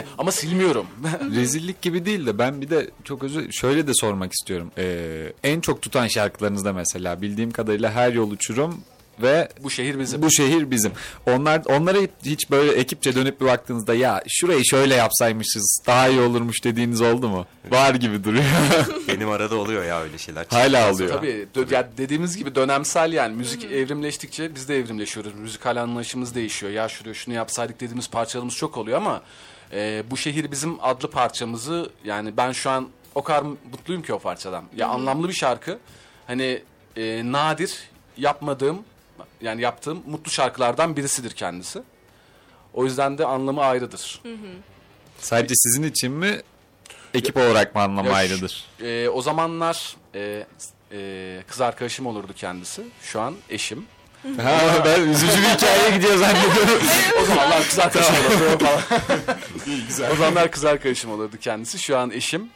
ama 0.18 0.32
silmiyorum. 0.32 0.86
Rezillik 1.34 1.82
gibi 1.82 2.04
değil 2.04 2.26
de 2.26 2.38
ben 2.38 2.60
bir 2.60 2.70
de 2.70 2.90
çok 3.04 3.24
özür 3.24 3.52
şöyle 3.52 3.86
de 3.86 3.94
sormak 3.94 4.32
istiyorum. 4.32 4.70
Ee, 4.78 5.32
en 5.44 5.60
çok 5.60 5.82
tutan 5.82 6.06
şarkılarınızda 6.06 6.72
mesela 6.72 7.22
bildiğim 7.22 7.50
kadarıyla 7.50 7.92
Her 7.92 8.12
Yol 8.12 8.30
Uçurum 8.30 8.80
ve 9.22 9.48
Bu 9.62 9.70
şehir 9.70 9.98
bizim. 9.98 10.22
Bu 10.22 10.30
şehir 10.30 10.70
bizim. 10.70 10.92
Onlar 11.26 11.62
onlara 11.66 11.98
hiç 12.24 12.50
böyle 12.50 12.72
ekipçe 12.72 13.14
dönüp 13.14 13.40
bir 13.40 13.46
baktığınızda 13.46 13.94
ya 13.94 14.22
şurayı 14.28 14.64
şöyle 14.64 14.94
yapsaymışız 14.94 15.82
daha 15.86 16.08
iyi 16.08 16.20
olurmuş 16.20 16.64
dediğiniz 16.64 17.00
oldu 17.00 17.28
mu? 17.28 17.46
Var 17.70 17.94
gibi 17.94 18.24
duruyor. 18.24 18.44
Benim 19.08 19.30
arada 19.30 19.56
oluyor 19.56 19.84
ya 19.84 20.00
öyle 20.00 20.18
şeyler. 20.18 20.46
Hala 20.50 20.92
oluyor. 20.92 21.10
Tabii, 21.10 21.46
dö- 21.54 21.74
ya 21.74 21.88
dediğimiz 21.98 22.36
gibi 22.36 22.54
dönemsel 22.54 23.12
yani 23.12 23.36
müzik 23.36 23.64
evrimleştikçe 23.64 24.54
biz 24.54 24.68
de 24.68 24.78
evrimleşiyoruz. 24.78 25.34
Müzikal 25.34 25.76
anlayışımız 25.76 26.34
değişiyor. 26.34 26.72
Ya 26.72 26.88
şuraya 26.88 27.14
şunu 27.14 27.34
yapsaydık 27.34 27.80
dediğimiz 27.80 28.10
parçalarımız 28.10 28.54
çok 28.54 28.76
oluyor 28.76 28.96
ama 28.96 29.22
e, 29.72 30.02
bu 30.10 30.16
şehir 30.16 30.50
bizim 30.50 30.76
adlı 30.84 31.10
parçamızı 31.10 31.90
yani 32.04 32.36
ben 32.36 32.52
şu 32.52 32.70
an 32.70 32.88
o 33.14 33.22
kadar 33.22 33.42
mutluyum 33.42 34.02
ki 34.02 34.12
o 34.14 34.18
parçadan. 34.18 34.64
Ya 34.76 34.88
anlamlı 34.88 35.28
bir 35.28 35.32
şarkı. 35.34 35.78
Hani 36.26 36.62
e, 36.96 37.32
nadir 37.32 37.74
yapmadığım 38.16 38.78
yani 39.40 39.62
yaptığım 39.62 40.02
mutlu 40.06 40.30
şarkılardan 40.30 40.96
birisidir 40.96 41.30
kendisi. 41.30 41.82
O 42.74 42.84
yüzden 42.84 43.18
de 43.18 43.26
anlamı 43.26 43.62
ayrıdır. 43.62 44.22
Sadece 45.18 45.54
sizin 45.56 45.82
için 45.82 46.12
mi 46.12 46.40
ekip 47.14 47.36
olarak 47.36 47.74
mı 47.74 47.82
anlamı 47.82 48.08
Ya 48.08 48.14
ayrıdır? 48.14 48.64
e, 48.82 49.08
o 49.08 49.22
zamanlar 49.22 49.96
e, 50.14 50.46
e, 50.92 51.42
kız 51.48 51.60
arkadaşım 51.60 52.06
olurdu 52.06 52.32
kendisi. 52.36 52.82
Şu 53.02 53.20
an 53.20 53.34
eşim. 53.50 53.86
Ha, 54.42 54.82
ben 54.84 55.00
üzücü 55.00 55.32
bir 55.38 55.48
hikayeye 55.48 55.90
gidiyor 55.90 56.16
zannediyorum. 56.16 56.82
O 57.22 57.24
zamanlar 57.24 57.62
kız 57.68 57.78
arkadaşım 57.78 58.14
olurdu 58.26 58.64
falan. 58.64 60.12
O 60.12 60.16
zamanlar 60.16 60.50
kız 60.50 60.64
arkadaşım 60.64 61.10
olurdu 61.10 61.36
kendisi. 61.40 61.78
Şu 61.78 61.98
an 61.98 62.10
eşim. 62.10 62.50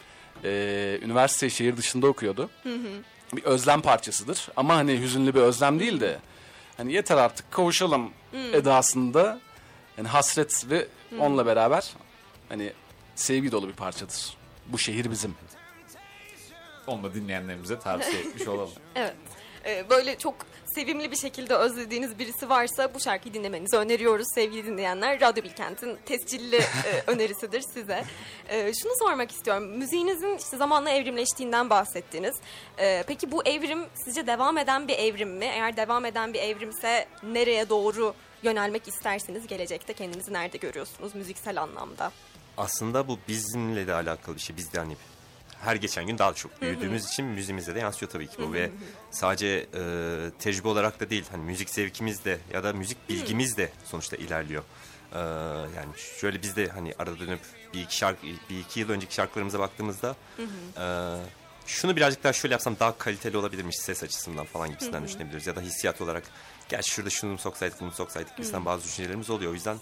Ee, 0.44 0.98
üniversite 1.02 1.50
şehir 1.50 1.76
dışında 1.76 2.06
okuyordu. 2.06 2.50
Bir 3.32 3.42
özlem 3.44 3.80
parçasıdır. 3.80 4.48
Ama 4.56 4.76
hani 4.76 5.00
hüzünlü 5.00 5.34
bir 5.34 5.40
özlem 5.40 5.80
değil 5.80 6.00
de 6.00 6.18
hani 6.76 6.92
yeter 6.92 7.16
artık 7.16 7.50
kavuşalım 7.52 8.10
edasında 8.52 9.40
yani 9.98 10.08
hasret 10.08 10.70
ve 10.70 10.88
onunla 11.18 11.46
beraber 11.46 11.92
hani 12.48 12.72
sevgi 13.14 13.52
dolu 13.52 13.68
bir 13.68 13.72
parçadır. 13.72 14.36
Bu 14.66 14.78
şehir 14.78 15.10
bizim. 15.10 15.34
Onu 16.86 17.02
da 17.02 17.14
dinleyenlerimize 17.14 17.78
tavsiye 17.78 18.20
etmiş 18.22 18.48
olalım. 18.48 18.70
Evet. 18.94 19.14
Ee, 19.66 19.90
böyle 19.90 20.18
çok 20.18 20.34
sevimli 20.74 21.10
bir 21.10 21.16
şekilde 21.16 21.54
özlediğiniz 21.54 22.18
birisi 22.18 22.48
varsa 22.48 22.94
bu 22.94 23.00
şarkıyı 23.00 23.34
dinlemenizi 23.34 23.76
öneriyoruz 23.76 24.26
sevgili 24.34 24.66
dinleyenler. 24.66 25.20
Radyo 25.20 25.44
Bilkent'in 25.44 25.98
tescilli 26.06 26.56
e, 26.56 27.02
önerisidir 27.06 27.60
size. 27.74 28.04
Ee, 28.48 28.72
şunu 28.82 28.92
sormak 28.98 29.30
istiyorum. 29.30 29.78
Müziğinizin 29.78 30.36
işte 30.38 30.56
zamanla 30.56 30.90
evrimleştiğinden 30.90 31.70
bahsettiniz. 31.70 32.36
Ee, 32.78 33.04
peki 33.06 33.32
bu 33.32 33.44
evrim 33.44 33.84
sizce 34.04 34.26
devam 34.26 34.58
eden 34.58 34.88
bir 34.88 34.98
evrim 34.98 35.30
mi? 35.36 35.44
Eğer 35.44 35.76
devam 35.76 36.04
eden 36.04 36.34
bir 36.34 36.38
evrimse 36.38 37.08
nereye 37.22 37.68
doğru 37.68 38.14
yönelmek 38.42 38.88
istersiniz? 38.88 39.46
Gelecekte 39.46 39.92
kendinizi 39.92 40.32
nerede 40.32 40.56
görüyorsunuz 40.56 41.14
müziksel 41.14 41.62
anlamda? 41.62 42.12
Aslında 42.56 43.08
bu 43.08 43.18
bizimle 43.28 43.86
de 43.86 43.94
alakalı 43.94 44.36
bir 44.36 44.40
şey. 44.40 44.56
Biz 44.56 44.72
de 44.72 44.78
hani 44.78 44.96
her 45.64 45.76
geçen 45.76 46.06
gün 46.06 46.18
daha 46.18 46.34
çok 46.34 46.62
büyüdüğümüz 46.62 47.08
için 47.08 47.24
müziğimize 47.24 47.74
de 47.74 47.78
yansıyor 47.78 48.10
tabii 48.10 48.26
ki 48.26 48.36
bu 48.38 48.52
ve 48.52 48.70
sadece 49.10 49.46
e, 49.46 50.30
tecrübe 50.38 50.68
olarak 50.68 51.00
da 51.00 51.10
değil 51.10 51.24
hani 51.30 51.44
müzik 51.44 51.70
zevkimiz 51.70 52.24
de 52.24 52.38
ya 52.52 52.64
da 52.64 52.72
müzik 52.72 53.08
bilgimiz 53.08 53.56
de 53.56 53.72
sonuçta 53.84 54.16
ilerliyor. 54.16 54.62
E, 55.12 55.18
yani 55.76 55.92
şöyle 56.20 56.42
biz 56.42 56.56
de 56.56 56.68
hani 56.68 56.94
arada 56.98 57.18
dönüp 57.18 57.40
bir 57.74 57.80
iki 57.80 57.96
şarkı 57.96 58.26
bir 58.50 58.60
iki 58.60 58.80
yıl 58.80 58.90
önceki 58.90 59.14
şarkılarımıza 59.14 59.58
baktığımızda 59.58 60.16
e, 60.78 60.84
şunu 61.66 61.96
birazcık 61.96 62.24
daha 62.24 62.32
şöyle 62.32 62.54
yapsam 62.54 62.76
daha 62.80 62.98
kaliteli 62.98 63.36
olabilirmiş 63.36 63.76
ses 63.76 64.02
açısından 64.02 64.44
falan 64.46 64.70
gibisinden 64.70 65.04
düşünebiliriz. 65.04 65.46
Ya 65.46 65.56
da 65.56 65.60
hissiyat 65.60 66.00
olarak 66.00 66.24
gerçi 66.68 66.90
şurada 66.90 67.10
şunu 67.10 67.38
soksaydık 67.38 67.80
bunu 67.80 67.92
soksaydık? 67.92 68.36
gibisinden 68.36 68.64
bazı 68.64 68.84
düşüncelerimiz 68.84 69.30
oluyor. 69.30 69.50
O 69.50 69.54
yüzden 69.54 69.78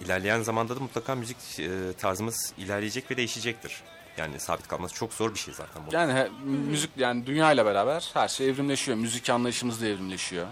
İlerleyen 0.00 0.42
zamanda 0.42 0.76
da 0.76 0.80
mutlaka 0.80 1.14
müzik 1.14 1.60
e, 1.60 1.92
tarzımız 1.98 2.52
ilerleyecek 2.58 3.10
ve 3.10 3.16
değişecektir. 3.16 3.82
Yani 4.18 4.40
sabit 4.40 4.68
kalması 4.68 4.94
çok 4.94 5.12
zor 5.12 5.34
bir 5.34 5.38
şey 5.38 5.54
zaten 5.54 5.82
bu. 5.86 5.94
Yani 5.94 6.12
he- 6.12 6.30
müzik 6.44 6.90
yani 6.96 7.26
dünya 7.26 7.52
ile 7.52 7.64
beraber 7.66 8.10
her 8.14 8.28
şey 8.28 8.48
evrimleşiyor. 8.48 8.98
Müzik 8.98 9.30
anlayışımız 9.30 9.82
da 9.82 9.86
evrimleşiyor. 9.86 10.46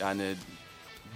Yani 0.00 0.34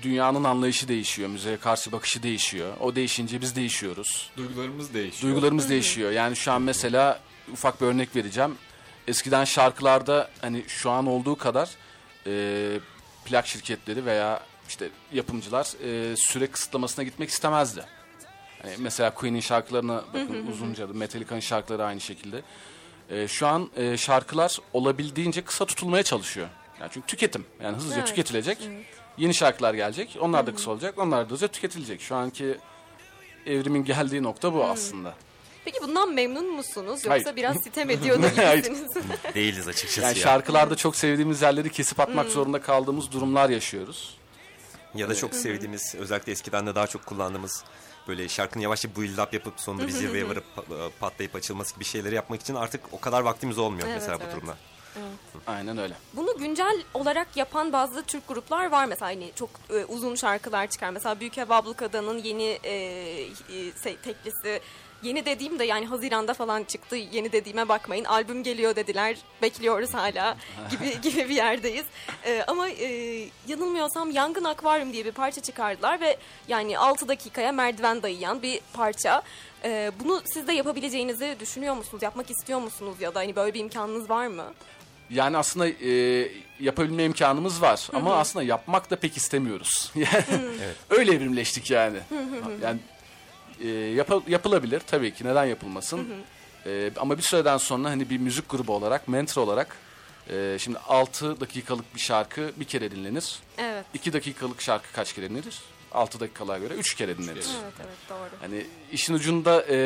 dünyanın 0.03 0.45
anlayışı 0.45 0.89
değişiyor. 0.89 1.29
Müziğe 1.29 1.57
karşı 1.57 1.93
bakışı 1.93 2.23
değişiyor. 2.23 2.73
O 2.81 2.95
değişince 2.95 3.41
biz 3.41 3.57
değişiyoruz. 3.57 4.31
Duygularımız 4.37 4.95
değişiyor. 4.95 5.23
Duygularımız 5.33 5.69
değişiyor. 5.71 6.11
Yani 6.11 6.37
şu 6.37 6.53
an 6.53 6.63
mesela 6.63 7.21
ufak 7.53 7.81
bir 7.81 7.87
örnek 7.87 8.17
vereceğim. 8.17 8.55
Eskiden 9.09 9.45
şarkılarda 9.45 10.31
hani 10.41 10.65
şu 10.69 10.91
an 10.91 11.07
olduğu 11.07 11.37
kadar 11.39 11.71
e, 12.27 12.33
plak 13.25 13.47
şirketleri 13.47 14.07
veya 14.07 14.41
işte 14.69 14.89
yapımcılar 15.13 15.67
e, 16.13 16.17
süre 16.17 16.47
kısıtlamasına 16.47 17.05
gitmek 17.05 17.31
istemezdi. 17.31 17.85
Hani 18.63 18.75
mesela 18.79 19.15
Queen'in 19.15 19.41
şarkılarına 19.41 20.05
bakın 20.09 20.47
uzunca 20.53 20.89
da 20.89 20.93
Metallica'nın 20.93 21.41
şarkıları 21.41 21.85
aynı 21.85 22.01
şekilde. 22.01 22.43
E, 23.11 23.29
şu 23.29 23.47
an 23.47 23.71
e, 23.77 23.97
şarkılar 23.97 24.59
olabildiğince 24.73 25.43
kısa 25.45 25.65
tutulmaya 25.65 26.03
çalışıyor. 26.03 26.49
Yani 26.81 26.91
çünkü 26.95 27.07
tüketim. 27.07 27.45
Yani 27.63 27.77
hızlıca 27.77 27.97
Evet, 27.97 28.09
tüketilecek. 28.09 28.59
Yeni 29.19 29.35
şarkılar 29.35 29.75
gelecek. 29.75 30.17
Onlar 30.21 30.47
da 30.47 30.55
kısa 30.55 30.71
olacak. 30.71 30.99
Onlar 30.99 31.25
da 31.25 31.33
hızlıca 31.33 31.49
tüketilecek. 31.49 32.01
Şu 32.01 32.15
anki 32.17 32.57
evrimin 33.47 33.85
geldiği 33.85 34.23
nokta 34.23 34.55
bu 34.55 34.65
aslında. 34.65 35.15
Peki 35.65 35.79
bundan 35.83 36.15
memnun 36.15 36.53
musunuz? 36.57 37.05
Yoksa 37.05 37.11
Hayır. 37.11 37.37
biraz 37.37 37.57
sitem 37.65 37.91
ediyor 37.97 38.23
da 38.23 38.31
Hayır. 38.37 38.65
gibisiniz? 38.65 38.93
Değiliz 39.35 39.69
açıkçası 39.69 40.01
Yani 40.01 40.19
ya. 40.19 40.23
şarkılarda 40.25 40.75
çok 40.77 40.97
sevdiğimiz 40.97 41.43
yerleri 41.43 41.71
kesip 41.71 42.01
atmak 42.01 42.29
zorunda 42.31 42.61
kaldığımız 42.61 43.13
durumlar 43.13 43.51
yaşıyoruz. 43.51 44.17
Ya 44.95 45.09
da 45.09 45.15
çok 45.15 45.35
sevdiğimiz, 45.35 45.95
özellikle 45.95 46.33
eskiden 46.33 46.67
de 46.67 46.75
daha 46.75 46.87
çok 46.87 47.07
kullandığımız 47.07 47.65
böyle 48.09 48.29
şarkının 48.29 48.63
yavaşça 48.63 48.97
build 48.97 49.19
up 49.19 49.35
yapıp 49.35 49.61
sonunda 49.61 49.87
bir 49.87 49.93
zirveye 49.93 50.29
varıp 50.29 50.45
pa- 50.57 50.91
patlayıp 51.01 51.35
açılması 51.35 51.75
gibi 51.75 51.85
şeyleri 51.85 52.15
yapmak 52.15 52.41
için 52.41 52.55
artık 52.55 52.81
o 52.93 53.01
kadar 53.01 53.21
vaktimiz 53.21 53.59
olmuyor 53.59 53.87
Evet, 53.89 53.97
mesela 54.01 54.19
evet. 54.21 54.27
bu 54.33 54.37
durumda. 54.37 54.57
Aynen 55.47 55.79
öyle. 55.79 55.95
Bunu 56.13 56.39
güncel 56.39 56.83
olarak 56.95 57.37
yapan 57.37 57.73
bazı 57.73 58.03
Türk 58.03 58.29
gruplar 58.29 58.71
var 58.71 58.85
mesela 58.87 59.11
hani 59.11 59.33
çok 59.35 59.51
e, 59.71 59.85
uzun 59.85 60.15
şarkılar 60.15 60.67
çıkar. 60.67 60.91
Mesela 60.91 61.21
Büyük 61.21 61.39
Ev 61.39 61.51
Ablukada'nın 61.51 62.19
yeni 62.19 62.59
e, 62.65 62.73
e, 62.75 63.97
teklisi 64.03 64.61
yeni 65.03 65.25
dediğim 65.27 65.59
de 65.59 65.65
yani 65.65 65.87
Haziran'da 65.87 66.35
falan 66.35 66.65
çıktı. 66.65 66.97
Yeni 66.97 67.33
dediğime 67.33 67.69
bakmayın. 67.69 68.05
Albüm 68.05 68.43
geliyor 68.43 68.77
dediler. 68.77 69.17
Bekliyoruz 69.43 69.95
hala 69.95 70.37
gibi 70.71 71.01
gibi 71.01 71.29
bir 71.29 71.35
yerdeyiz. 71.35 71.85
E, 72.25 72.45
ama 72.47 72.69
e, 72.69 73.19
yanılmıyorsam 73.49 74.11
Yangın 74.11 74.45
Akvaryum 74.45 74.93
diye 74.93 75.05
bir 75.05 75.13
parça 75.13 75.41
çıkardılar 75.41 76.01
ve 76.01 76.17
yani 76.49 76.79
6 76.79 77.09
dakikaya 77.09 77.53
merdiven 77.53 78.03
dayayan 78.03 78.43
bir 78.43 78.61
parça. 78.73 79.23
E, 79.65 79.93
bunu 80.01 80.23
siz 80.25 80.47
de 80.49 80.53
yapabileceğinizi 80.53 81.37
düşünüyor 81.41 81.75
musunuz? 81.75 82.03
Yapmak 82.03 82.31
istiyor 82.31 82.61
musunuz 82.61 82.97
ya 83.01 83.15
da 83.15 83.19
hani 83.21 83.37
böyle 83.37 83.55
bir 83.55 83.61
imkanınız 83.61 84.11
var 84.11 84.27
mı? 84.27 84.45
Yani 85.11 85.37
aslında 85.37 85.69
e, 85.69 86.29
yapabilme 86.61 87.05
imkanımız 87.05 87.63
var 87.63 87.89
ama 87.93 88.17
aslında 88.17 88.45
yapmak 88.45 88.91
da 88.91 88.97
pek 88.97 89.17
istemiyoruz. 89.17 89.93
Yani 89.97 90.25
Öyle 90.91 91.15
evrimleştik 91.15 91.71
yani. 91.71 91.99
yani 92.63 92.79
e, 93.63 93.69
yapa- 93.69 94.31
yapılabilir 94.31 94.81
tabii 94.81 95.15
ki 95.15 95.25
neden 95.25 95.45
yapılmasın. 95.45 96.09
E, 96.67 96.91
ama 96.97 97.19
bir 97.19 97.23
süreden 97.23 97.57
sonra 97.57 97.91
hani 97.91 98.11
bir 98.11 98.19
müzik 98.19 98.49
grubu 98.51 98.73
olarak, 98.75 99.09
mentor 99.09 99.43
olarak 99.43 99.77
e, 100.31 100.57
şimdi 100.59 100.79
6 100.79 101.41
dakikalık 101.41 101.95
bir 101.95 102.01
şarkı 102.01 102.53
bir 102.57 102.65
kere 102.65 102.91
dinlenir. 102.91 103.39
Evet. 103.59 103.85
2 103.95 104.13
dakikalık 104.13 104.63
şarkı 104.63 104.93
kaç 104.93 105.13
kere 105.13 105.31
dinlenir? 105.31 105.59
6 105.93 106.21
dakikalığa 106.21 106.59
göre 106.59 106.75
3 106.75 106.95
kere 106.95 107.19
dinlenir. 107.19 107.47
Evet 107.63 107.75
evet 107.81 107.97
doğru. 108.11 108.31
Hani 108.41 108.67
işin 108.93 109.15
ucunda 109.15 109.65
e, 109.69 109.77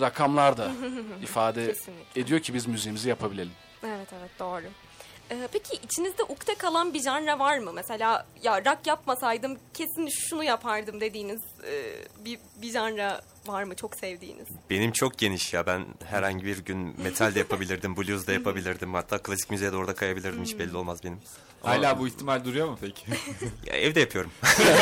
rakamlar 0.00 0.56
da 0.56 0.70
ifade 1.22 1.66
Kesinlikle. 1.66 2.20
ediyor 2.20 2.40
ki 2.40 2.54
biz 2.54 2.66
müziğimizi 2.66 3.08
yapabilelim. 3.08 3.52
Evet 3.86 4.08
evet 4.20 4.30
doğru. 4.38 4.62
Ee, 5.30 5.48
peki 5.52 5.74
içinizde 5.84 6.22
ukde 6.22 6.54
kalan 6.54 6.94
bir 6.94 7.02
janra 7.02 7.38
var 7.38 7.58
mı? 7.58 7.72
Mesela 7.72 8.26
ya 8.42 8.60
rock 8.64 8.86
yapmasaydım 8.86 9.58
kesin 9.74 10.08
şunu 10.08 10.44
yapardım 10.44 11.00
dediğiniz 11.00 11.40
e, 11.66 11.94
bir, 12.24 12.38
bir 12.62 12.70
janra 12.70 13.20
var 13.46 13.62
mı 13.62 13.76
çok 13.76 13.96
sevdiğiniz? 13.96 14.46
Benim 14.70 14.92
çok 14.92 15.18
geniş 15.18 15.52
ya. 15.54 15.66
Ben 15.66 15.84
herhangi 16.04 16.44
bir 16.44 16.58
gün 16.64 17.00
metal 17.02 17.34
de 17.34 17.38
yapabilirdim, 17.38 17.96
blues 17.96 18.26
da 18.26 18.32
yapabilirdim. 18.32 18.94
Hatta 18.94 19.18
klasik 19.18 19.50
müziğe 19.50 19.72
de 19.72 19.76
orada 19.76 19.94
kayabilirdim. 19.94 20.44
Hiç 20.44 20.58
belli 20.58 20.76
olmaz 20.76 21.04
benim. 21.04 21.20
Ama 21.62 21.74
Hala 21.74 21.98
bu 21.98 22.08
ihtimal 22.08 22.44
duruyor 22.44 22.68
mu 22.68 22.78
peki? 22.80 23.06
ya 23.66 23.74
evde 23.74 24.00
yapıyorum. 24.00 24.30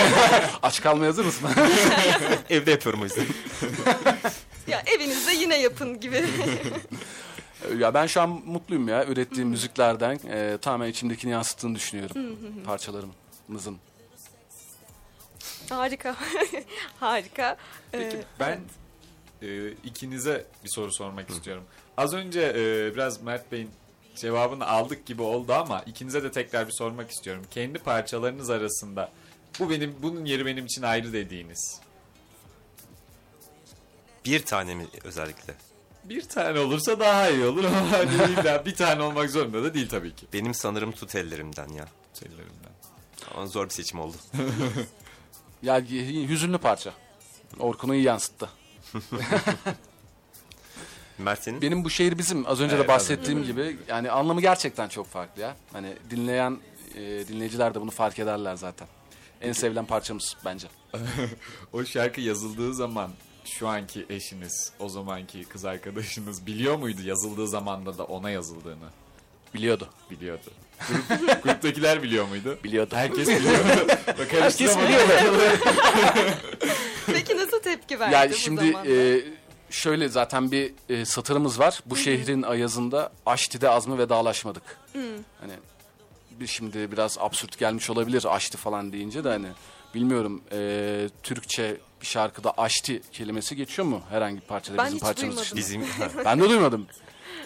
Aç 0.62 0.80
kalmaya 0.82 1.06
hazır 1.06 1.24
mısın? 1.24 1.48
evde 2.50 2.70
yapıyorum 2.70 3.00
o 3.00 3.04
yüzden. 3.04 3.24
Ya 4.68 4.82
evinizde 4.86 5.32
yine 5.32 5.60
yapın 5.60 6.00
gibi. 6.00 6.24
ya 7.78 7.94
ben 7.94 8.06
şu 8.06 8.20
an 8.20 8.28
mutluyum 8.28 8.88
ya 8.88 9.04
ürettiğim 9.06 9.48
müziklerden. 9.48 10.18
E, 10.28 10.58
tamamen 10.62 10.88
içimdekini 10.88 11.30
yansıttığını 11.32 11.74
düşünüyorum 11.74 12.36
parçalarımızın. 12.66 13.78
Harika. 15.70 16.16
Harika. 17.00 17.56
Peki 17.92 18.16
Ee, 18.16 18.24
ben 18.40 18.60
e, 19.42 19.70
ikinize 19.70 20.46
bir 20.64 20.68
soru 20.68 20.92
sormak 20.92 21.30
istiyorum. 21.30 21.64
Az 21.96 22.14
önce 22.14 22.40
e, 22.40 22.94
biraz 22.94 23.22
Mert 23.22 23.52
Bey'in 23.52 23.70
cevabını 24.16 24.66
aldık 24.66 25.06
gibi 25.06 25.22
oldu 25.22 25.52
ama 25.52 25.80
ikinize 25.82 26.22
de 26.22 26.30
tekrar 26.32 26.66
bir 26.66 26.72
sormak 26.72 27.10
istiyorum. 27.10 27.42
Kendi 27.50 27.78
parçalarınız 27.78 28.50
arasında 28.50 29.10
bu 29.60 29.70
benim 29.70 29.96
bunun 30.02 30.24
yeri 30.24 30.46
benim 30.46 30.64
için 30.66 30.82
ayrı 30.82 31.12
dediğiniz. 31.12 31.80
Bir 34.24 34.44
tane 34.44 34.74
mi 34.74 34.86
özellikle? 35.04 35.54
Bir 36.08 36.22
tane 36.28 36.60
olursa 36.60 37.00
daha 37.00 37.30
iyi 37.30 37.44
olur 37.44 37.64
ama 37.64 37.92
hani 37.92 38.32
illa 38.32 38.66
bir 38.66 38.74
tane 38.74 39.02
olmak 39.02 39.30
zorunda 39.30 39.62
da 39.62 39.74
değil 39.74 39.88
tabii 39.88 40.14
ki. 40.14 40.26
Benim 40.32 40.54
sanırım 40.54 40.92
tut 40.92 41.14
ellerimden 41.14 41.68
ya. 41.68 41.88
Şeylerimden. 42.18 42.72
Ama 43.34 43.46
zor 43.46 43.64
bir 43.64 43.70
seçim 43.70 44.00
oldu. 44.00 44.16
Ya 45.62 45.80
hüzünlü 46.28 46.58
parça. 46.58 46.92
Orkun'u 47.58 47.94
iyi 47.94 48.04
yansıttı. 48.04 48.48
Mert 51.18 51.42
senin? 51.42 51.62
Benim 51.62 51.84
bu 51.84 51.90
şehir 51.90 52.18
bizim 52.18 52.46
az 52.46 52.60
önce 52.60 52.74
Evet, 52.74 52.84
de 52.84 52.88
bahsettiğim 52.88 53.44
gibi 53.44 53.78
yani 53.88 54.10
anlamı 54.10 54.40
gerçekten 54.40 54.88
çok 54.88 55.06
farklı 55.06 55.42
ya. 55.42 55.56
Hani 55.72 55.96
dinleyen 56.10 56.58
e, 56.94 57.00
dinleyiciler 57.00 57.74
de 57.74 57.80
bunu 57.80 57.90
fark 57.90 58.18
ederler 58.18 58.54
zaten. 58.56 58.88
En 59.40 59.52
sevilen 59.52 59.86
parçamız 59.86 60.36
bence. 60.44 60.66
O 61.72 61.84
şarkı 61.84 62.20
yazıldığı 62.20 62.74
zaman 62.74 63.10
şu 63.44 63.68
anki 63.68 64.06
eşiniz, 64.10 64.72
o 64.78 64.88
zamanki 64.88 65.44
kız 65.44 65.64
arkadaşınız 65.64 66.46
biliyor 66.46 66.76
muydu 66.76 67.00
yazıldığı 67.04 67.48
zamanda 67.48 67.98
da 67.98 68.04
ona 68.04 68.30
yazıldığını? 68.30 68.88
Biliyordu. 69.54 69.88
Biliyordu. 70.10 70.50
Grup, 70.88 71.42
gruptakiler 71.42 72.02
biliyor 72.02 72.28
muydu? 72.28 72.58
Biliyordu. 72.64 72.96
Herkes 72.96 73.28
biliyor. 73.28 73.64
Bak 74.06 74.32
Herkes 74.32 74.78
biliyordu. 74.78 75.42
peki 77.06 77.36
nasıl 77.36 77.60
tepki 77.60 78.00
verdi 78.00 78.14
Yani 78.14 78.30
bu 78.32 78.36
şimdi 78.36 78.70
zamanda? 78.70 78.90
e, 78.90 79.20
şöyle 79.70 80.08
zaten 80.08 80.50
bir 80.52 80.72
e, 80.88 81.04
satırımız 81.04 81.58
var. 81.58 81.80
Bu 81.86 81.96
şehrin 81.96 82.42
ayazında 82.42 83.12
Aşti'de 83.26 83.70
azmı 83.70 83.98
vedalaşmadık. 83.98 84.62
Hani 85.40 85.52
bir 86.40 86.46
şimdi 86.46 86.92
biraz 86.92 87.18
absürt 87.18 87.58
gelmiş 87.58 87.90
olabilir 87.90 88.24
Aşti 88.28 88.56
falan 88.56 88.92
deyince 88.92 89.24
de 89.24 89.28
hani 89.28 89.48
bilmiyorum 89.94 90.42
e, 90.52 91.08
Türkçe 91.22 91.76
bir 92.00 92.06
şarkıda 92.06 92.52
Aşti 92.58 93.02
kelimesi 93.12 93.56
geçiyor 93.56 93.88
mu 93.88 94.00
herhangi 94.10 94.36
bir 94.36 94.46
parçada 94.46 94.78
Ben 94.78 94.86
bizim 94.86 94.98
parçamız 94.98 95.38
dışında? 95.38 95.58
Bizim 95.58 95.84
Ben 96.24 96.40
de 96.40 96.48
duymadım. 96.48 96.86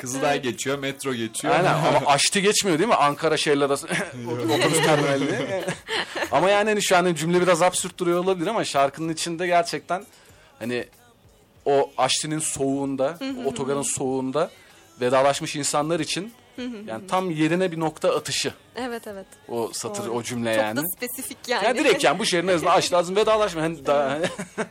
Kızılay 0.01 0.43
geçiyor, 0.43 0.79
metro 0.79 1.15
geçiyor. 1.15 1.55
Aynen 1.55 1.75
ama 1.97 2.07
Aşti 2.07 2.43
geçmiyor 2.43 2.79
değil 2.79 2.89
mi? 2.89 2.95
Ankara 2.95 3.37
şehirler 3.37 3.67
arası 3.67 3.87
otobüs 4.55 4.83
terminali. 4.83 5.65
ama 6.33 6.51
yani 6.51 6.71
hani 6.71 6.83
şu 6.83 6.97
an 6.97 7.15
cümle 7.15 7.41
biraz 7.41 7.63
absürt 7.63 7.99
duruyor 7.99 8.19
olabilir 8.19 8.47
ama 8.47 8.65
şarkının 8.65 9.13
içinde 9.13 9.47
gerçekten 9.47 10.05
hani 10.59 10.85
o 11.65 11.91
Aşti'nin 11.99 12.39
soğuğunda, 12.39 13.19
otogarın 13.45 13.83
soğuğunda 13.83 14.51
vedalaşmış 15.01 15.57
insanlar 15.57 16.01
için 16.01 16.33
yani 16.87 17.07
tam 17.07 17.31
yerine 17.31 17.73
bir 17.73 17.81
nokta 17.81 18.17
atışı 18.17 18.53
Evet 18.77 19.07
evet. 19.07 19.27
o 19.49 19.71
satır, 19.73 20.05
Doğru. 20.05 20.13
o 20.13 20.23
cümle 20.23 20.55
Çok 20.55 20.63
yani. 20.63 20.77
da 20.77 20.83
spesifik 20.97 21.39
yani. 21.49 21.65
Yani 21.65 21.79
direkt 21.79 22.05
yani 22.05 22.19
bu 22.19 22.25
şehrin 22.27 22.49
arasında 22.49 22.71
Aşti 22.73 22.95
lazım 22.95 23.17
vedalaşma. 23.17 23.63
Hani 23.63 23.87
daha, 23.87 24.11
hani- 24.11 24.27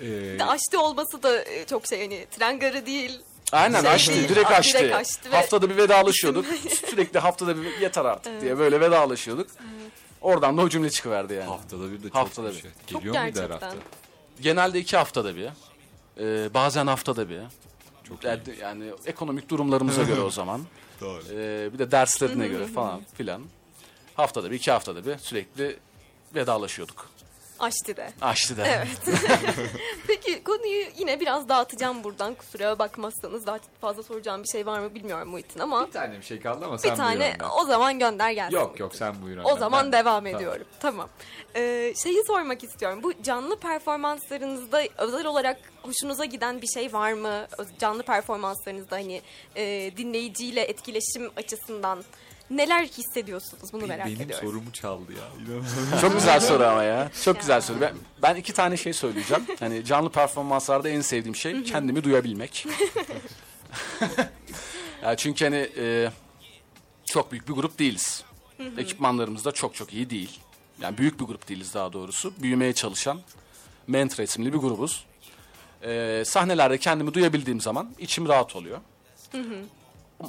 Ee, 0.00 0.38
de 0.38 0.44
Aşti 0.44 0.78
olması 0.78 1.22
da 1.22 1.44
e, 1.44 1.66
çok 1.66 1.86
şey 1.86 2.00
hani 2.00 2.26
tren 2.30 2.58
garı 2.58 2.86
değil. 2.86 3.20
Aynen 3.52 3.80
Şey 3.80 3.90
Aşti, 3.90 4.14
değil, 4.14 4.28
direkt 4.28 4.50
a- 4.50 4.54
Aşti. 4.54 4.78
direkt 4.78 4.94
Aşti 4.94 5.32
ve- 5.32 5.36
Haftada 5.36 5.70
bir 5.70 5.76
vedalaşıyorduk. 5.76 6.46
Sürekli 6.90 7.18
haftada 7.18 7.56
bir 7.62 7.78
yeter 7.80 8.04
artık 8.04 8.40
diye 8.40 8.58
böyle 8.58 8.80
vedalaşıyorduk. 8.80 9.46
Oradan 10.20 10.56
da 10.58 10.62
o 10.62 10.68
cümle 10.68 10.90
çıkıverdi 10.90 11.32
yani. 11.34 11.44
haftada 11.44 11.92
bir 11.92 11.98
de 11.98 12.02
çok 12.02 12.14
Haftada 12.14 12.48
bir 12.48 12.60
şey. 12.60 12.70
Çok 12.90 13.00
Geliyor 13.02 13.22
muydu 13.24 13.40
her 13.42 13.50
hafta? 13.50 13.74
Genelde 14.40 14.78
iki 14.78 14.96
haftada 14.96 15.36
bir. 15.36 15.48
Ee, 16.20 16.54
bazen 16.54 16.86
haftada 16.86 17.28
bir. 17.28 17.38
Çok 18.12 18.24
Yani, 18.24 18.40
yani 18.60 18.84
ekonomik 19.06 19.48
durumlarımıza 19.50 20.02
göre 20.02 20.20
o 20.20 20.30
zaman. 20.40 20.60
Doğru. 21.00 21.22
Ee, 21.32 21.70
bir 21.72 21.78
de 21.78 21.90
derslerine 21.90 22.48
göre 22.48 22.66
falan 22.66 23.00
filan. 23.14 23.42
Haftada 24.14 24.50
bir, 24.50 24.56
iki 24.56 24.70
haftada 24.70 25.06
bir 25.06 25.18
sürekli 25.18 25.76
vedalaşıyorduk. 26.34 27.10
Aşti'de. 27.62 28.12
Açtı 28.20 28.56
da. 28.56 28.66
Evet. 28.66 28.88
Peki 30.06 30.44
konuyu 30.44 30.84
yine 30.98 31.20
biraz 31.20 31.48
dağıtacağım 31.48 32.04
buradan. 32.04 32.34
Kusura 32.34 32.78
bakmazsanız 32.78 33.46
daha 33.46 33.58
fazla 33.80 34.02
soracağım 34.02 34.42
bir 34.42 34.48
şey 34.48 34.66
var 34.66 34.78
mı 34.80 34.94
bilmiyorum 34.94 35.28
Muhittin 35.28 35.60
ama 35.60 35.86
Bir 35.86 35.92
tane 35.92 36.16
bir 36.18 36.22
şey 36.22 36.40
kaldı 36.40 36.64
ama 36.64 36.74
bir 36.74 36.78
sen 36.78 36.96
tane 36.96 37.20
buyur 37.20 37.34
önden. 37.34 37.48
o 37.62 37.64
zaman 37.64 37.98
gönder 37.98 38.30
gelsin. 38.30 38.56
Yok 38.56 38.80
yok 38.80 38.94
sen 38.94 39.22
buyur 39.22 39.38
O 39.44 39.56
zaman 39.56 39.84
Ben- 39.84 39.92
devam 39.92 40.24
Tamam. 40.24 40.26
ediyorum. 40.36 40.66
Tamam. 40.80 41.08
Ee, 41.56 41.94
şeyi 42.02 42.24
sormak 42.26 42.64
istiyorum. 42.64 43.02
Bu 43.02 43.22
canlı 43.22 43.56
performanslarınızda 43.58 44.82
özel 44.98 45.26
olarak 45.26 45.58
hoşunuza 45.82 46.24
giden 46.24 46.62
bir 46.62 46.66
şey 46.66 46.92
var 46.92 47.12
mı? 47.12 47.46
Canlı 47.78 48.02
performanslarınızda 48.02 48.96
hani 48.96 49.22
e, 49.56 49.90
dinleyiciyle 49.96 50.60
etkileşim 50.60 51.30
açısından 51.36 52.04
neler 52.56 52.84
hissediyorsunuz? 52.84 53.72
Bunu 53.72 53.86
merak 53.86 54.06
Benim 54.06 54.20
ediyorum. 54.20 54.48
sorumu 54.48 54.72
çaldı 54.72 55.12
ya. 55.12 56.00
Çok 56.00 56.14
güzel 56.14 56.40
soru 56.40 56.64
ama 56.64 56.82
ya. 56.82 57.10
Çok 57.24 57.40
güzel 57.40 57.60
soru. 57.60 57.80
Ben, 57.80 57.94
ben 58.22 58.34
iki 58.34 58.52
tane 58.52 58.76
şey 58.76 58.92
söyleyeceğim. 58.92 59.46
Hani 59.60 59.84
canlı 59.84 60.10
performanslarda 60.10 60.88
en 60.88 61.00
sevdiğim 61.00 61.36
şey 61.36 61.62
kendimi 61.62 62.04
duyabilmek. 62.04 62.66
ya 65.02 65.16
çünkü 65.16 65.44
hani 65.44 65.70
e, 65.76 66.10
çok 67.04 67.32
büyük 67.32 67.48
bir 67.48 67.52
grup 67.52 67.78
değiliz. 67.78 68.24
Ekipmanlarımız 68.78 69.44
da 69.44 69.52
çok 69.52 69.74
çok 69.74 69.94
iyi 69.94 70.10
değil. 70.10 70.40
Yani 70.80 70.98
büyük 70.98 71.20
bir 71.20 71.24
grup 71.24 71.48
değiliz 71.48 71.74
daha 71.74 71.92
doğrusu. 71.92 72.32
Büyümeye 72.38 72.72
çalışan 72.72 73.20
Mentra 73.86 74.22
isimli 74.22 74.52
bir 74.52 74.58
grubuz. 74.58 75.04
E, 75.82 76.22
sahnelerde 76.26 76.78
kendimi 76.78 77.14
duyabildiğim 77.14 77.60
zaman 77.60 77.90
içim 77.98 78.28
rahat 78.28 78.56
oluyor. 78.56 78.80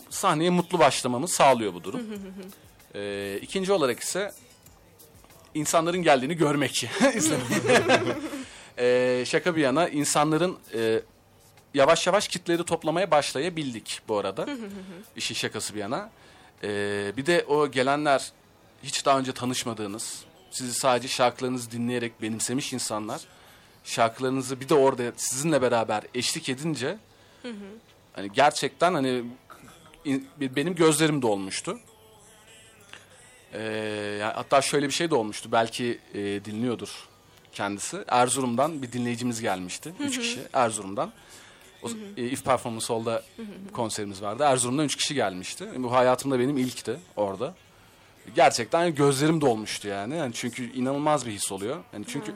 Sahneye 0.09 0.49
mutlu 0.49 0.79
başlamamı 0.79 1.27
sağlıyor 1.27 1.73
bu 1.73 1.83
durum. 1.83 2.01
E, 2.95 3.39
ikinci 3.41 3.73
olarak 3.73 3.99
ise 3.99 4.31
insanların 5.53 6.03
geldiğini 6.03 6.35
görmek. 6.35 6.89
Ee, 8.77 9.23
şaka 9.27 9.55
bir 9.55 9.61
yana 9.61 9.89
insanların 9.89 10.57
e, 10.73 11.01
yavaş 11.73 12.07
yavaş 12.07 12.27
kitleri 12.27 12.63
toplamaya 12.63 13.11
başlayabildik 13.11 14.01
bu 14.07 14.17
arada. 14.17 14.47
İşin 15.15 15.35
şakası 15.35 15.75
bir 15.75 15.79
yana. 15.79 16.09
Ee, 16.63 17.11
bir 17.17 17.25
de 17.25 17.45
o 17.47 17.71
gelenler 17.71 18.31
hiç 18.83 19.05
daha 19.05 19.19
önce 19.19 19.31
tanışmadığınız, 19.31 20.23
sizi 20.51 20.73
sadece 20.73 21.07
şarkılarınızı 21.07 21.71
dinleyerek 21.71 22.21
benimsemiş 22.21 22.73
insanlar. 22.73 23.21
Şarkılarınızı 23.83 24.59
bir 24.59 24.69
de 24.69 24.73
orada 24.73 25.03
sizinle 25.17 25.61
beraber 25.61 26.03
eşlik 26.15 26.49
edince 26.49 26.97
hani 28.13 28.31
gerçekten 28.31 28.93
hani 28.93 29.23
benim 30.39 30.75
gözlerim 30.75 31.21
dolmuştu. 31.21 31.79
Ee, 33.53 33.61
yani 34.19 34.33
hatta 34.33 34.61
şöyle 34.61 34.87
bir 34.87 34.93
şey 34.93 35.09
de 35.09 35.15
olmuştu. 35.15 35.49
Belki 35.51 35.99
e, 36.13 36.19
dinliyordur 36.19 36.89
kendisi. 37.51 37.97
Erzurum'dan 38.07 38.81
bir 38.81 38.91
dinleyicimiz 38.91 39.41
gelmişti. 39.41 39.93
Üç 39.99 40.19
kişi 40.19 40.39
Erzurum'dan. 40.53 41.13
O, 41.83 41.87
e, 42.17 42.23
If 42.23 42.45
Performance 42.45 42.87
Hall'da 42.87 43.23
konserimiz 43.73 44.21
vardı. 44.21 44.43
Erzurum'dan 44.43 44.85
üç 44.85 44.95
kişi 44.95 45.15
gelmişti. 45.15 45.65
Bu 45.77 45.91
hayatımda 45.91 46.39
benim 46.39 46.57
ilkti 46.57 46.99
orada. 47.15 47.55
Gerçekten 48.35 48.95
gözlerim 48.95 49.41
dolmuştu 49.41 49.87
yani. 49.87 50.17
yani 50.17 50.33
çünkü 50.33 50.73
inanılmaz 50.73 51.25
bir 51.25 51.31
his 51.31 51.51
oluyor. 51.51 51.83
Yani 51.93 52.05
çünkü 52.07 52.33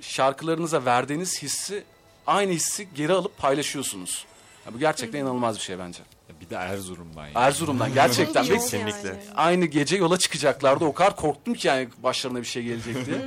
şarkılarınıza 0.00 0.84
verdiğiniz 0.84 1.42
hissi 1.42 1.84
aynı 2.26 2.52
hissi 2.52 2.88
geri 2.94 3.12
alıp 3.12 3.38
paylaşıyorsunuz. 3.38 4.24
Ya 4.66 4.74
bu 4.74 4.78
gerçekten 4.78 5.18
inanılmaz 5.18 5.56
bir 5.56 5.62
şey 5.62 5.78
bence. 5.78 6.00
Bir 6.40 6.50
de 6.50 6.54
Erzurum'dan 6.54 7.26
ya. 7.26 7.32
Erzurum'dan 7.34 7.94
gerçekten. 7.94 8.48
Ve 8.48 8.54
Kesinlikle. 8.54 9.08
yani. 9.08 9.20
aynı 9.36 9.64
gece 9.64 9.96
yola 9.96 10.18
çıkacaklardı. 10.18 10.84
O 10.84 10.92
kadar 10.94 11.16
korktum 11.16 11.54
ki 11.54 11.68
yani 11.68 11.88
başlarına 12.02 12.38
bir 12.38 12.44
şey 12.44 12.62
gelecek 12.62 13.06
diye. 13.06 13.18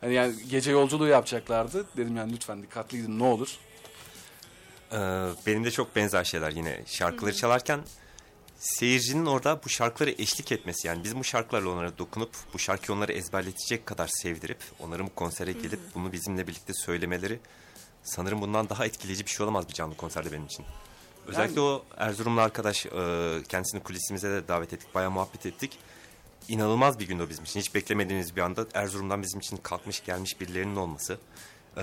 hani 0.00 0.14
yani 0.14 0.34
gece 0.50 0.70
yolculuğu 0.70 1.06
yapacaklardı. 1.08 1.86
Dedim 1.96 2.16
yani 2.16 2.32
lütfen 2.32 2.62
dikkatli 2.62 2.98
gidin 2.98 3.18
ne 3.18 3.24
olur. 3.24 3.56
Ee, 4.92 4.96
benim 5.46 5.64
de 5.64 5.70
çok 5.70 5.96
benzer 5.96 6.24
şeyler 6.24 6.50
yine. 6.52 6.82
Şarkıları 6.86 7.34
çalarken 7.34 7.80
Seyircinin 8.62 9.26
orada 9.26 9.60
bu 9.64 9.68
şarkıları 9.68 10.10
eşlik 10.10 10.52
etmesi 10.52 10.88
yani 10.88 11.04
biz 11.04 11.16
bu 11.16 11.24
şarkılarla 11.24 11.70
onlara 11.70 11.98
dokunup 11.98 12.30
bu 12.54 12.58
şarkıyı 12.58 12.96
onlara 12.96 13.12
ezberletecek 13.12 13.86
kadar 13.86 14.08
sevdirip 14.12 14.58
onların 14.80 15.06
bu 15.06 15.14
konsere 15.14 15.52
gelip 15.52 15.80
bunu 15.94 16.12
bizimle 16.12 16.46
birlikte 16.46 16.72
söylemeleri 16.74 17.40
sanırım 18.02 18.40
bundan 18.40 18.68
daha 18.68 18.86
etkileyici 18.86 19.26
bir 19.26 19.30
şey 19.30 19.44
olamaz 19.44 19.68
bir 19.68 19.74
canlı 19.74 19.96
konserde 19.96 20.32
benim 20.32 20.46
için. 20.46 20.64
Özellikle 21.26 21.60
o 21.60 21.84
Erzurumlu 21.96 22.40
arkadaş 22.40 22.86
e, 22.86 22.90
kendisini 23.48 23.82
kulisimize 23.82 24.30
de 24.30 24.48
davet 24.48 24.72
ettik 24.72 24.94
bayağı 24.94 25.10
muhabbet 25.10 25.46
ettik. 25.46 25.78
İnanılmaz 26.48 26.98
bir 26.98 27.06
gün 27.06 27.18
o 27.18 27.28
bizim 27.28 27.44
için. 27.44 27.60
Hiç 27.60 27.74
beklemediğimiz 27.74 28.36
bir 28.36 28.40
anda 28.40 28.66
Erzurum'dan 28.74 29.22
bizim 29.22 29.40
için 29.40 29.56
kalkmış 29.56 30.04
gelmiş 30.04 30.40
birilerinin 30.40 30.76
olması. 30.76 31.18
E, 31.76 31.82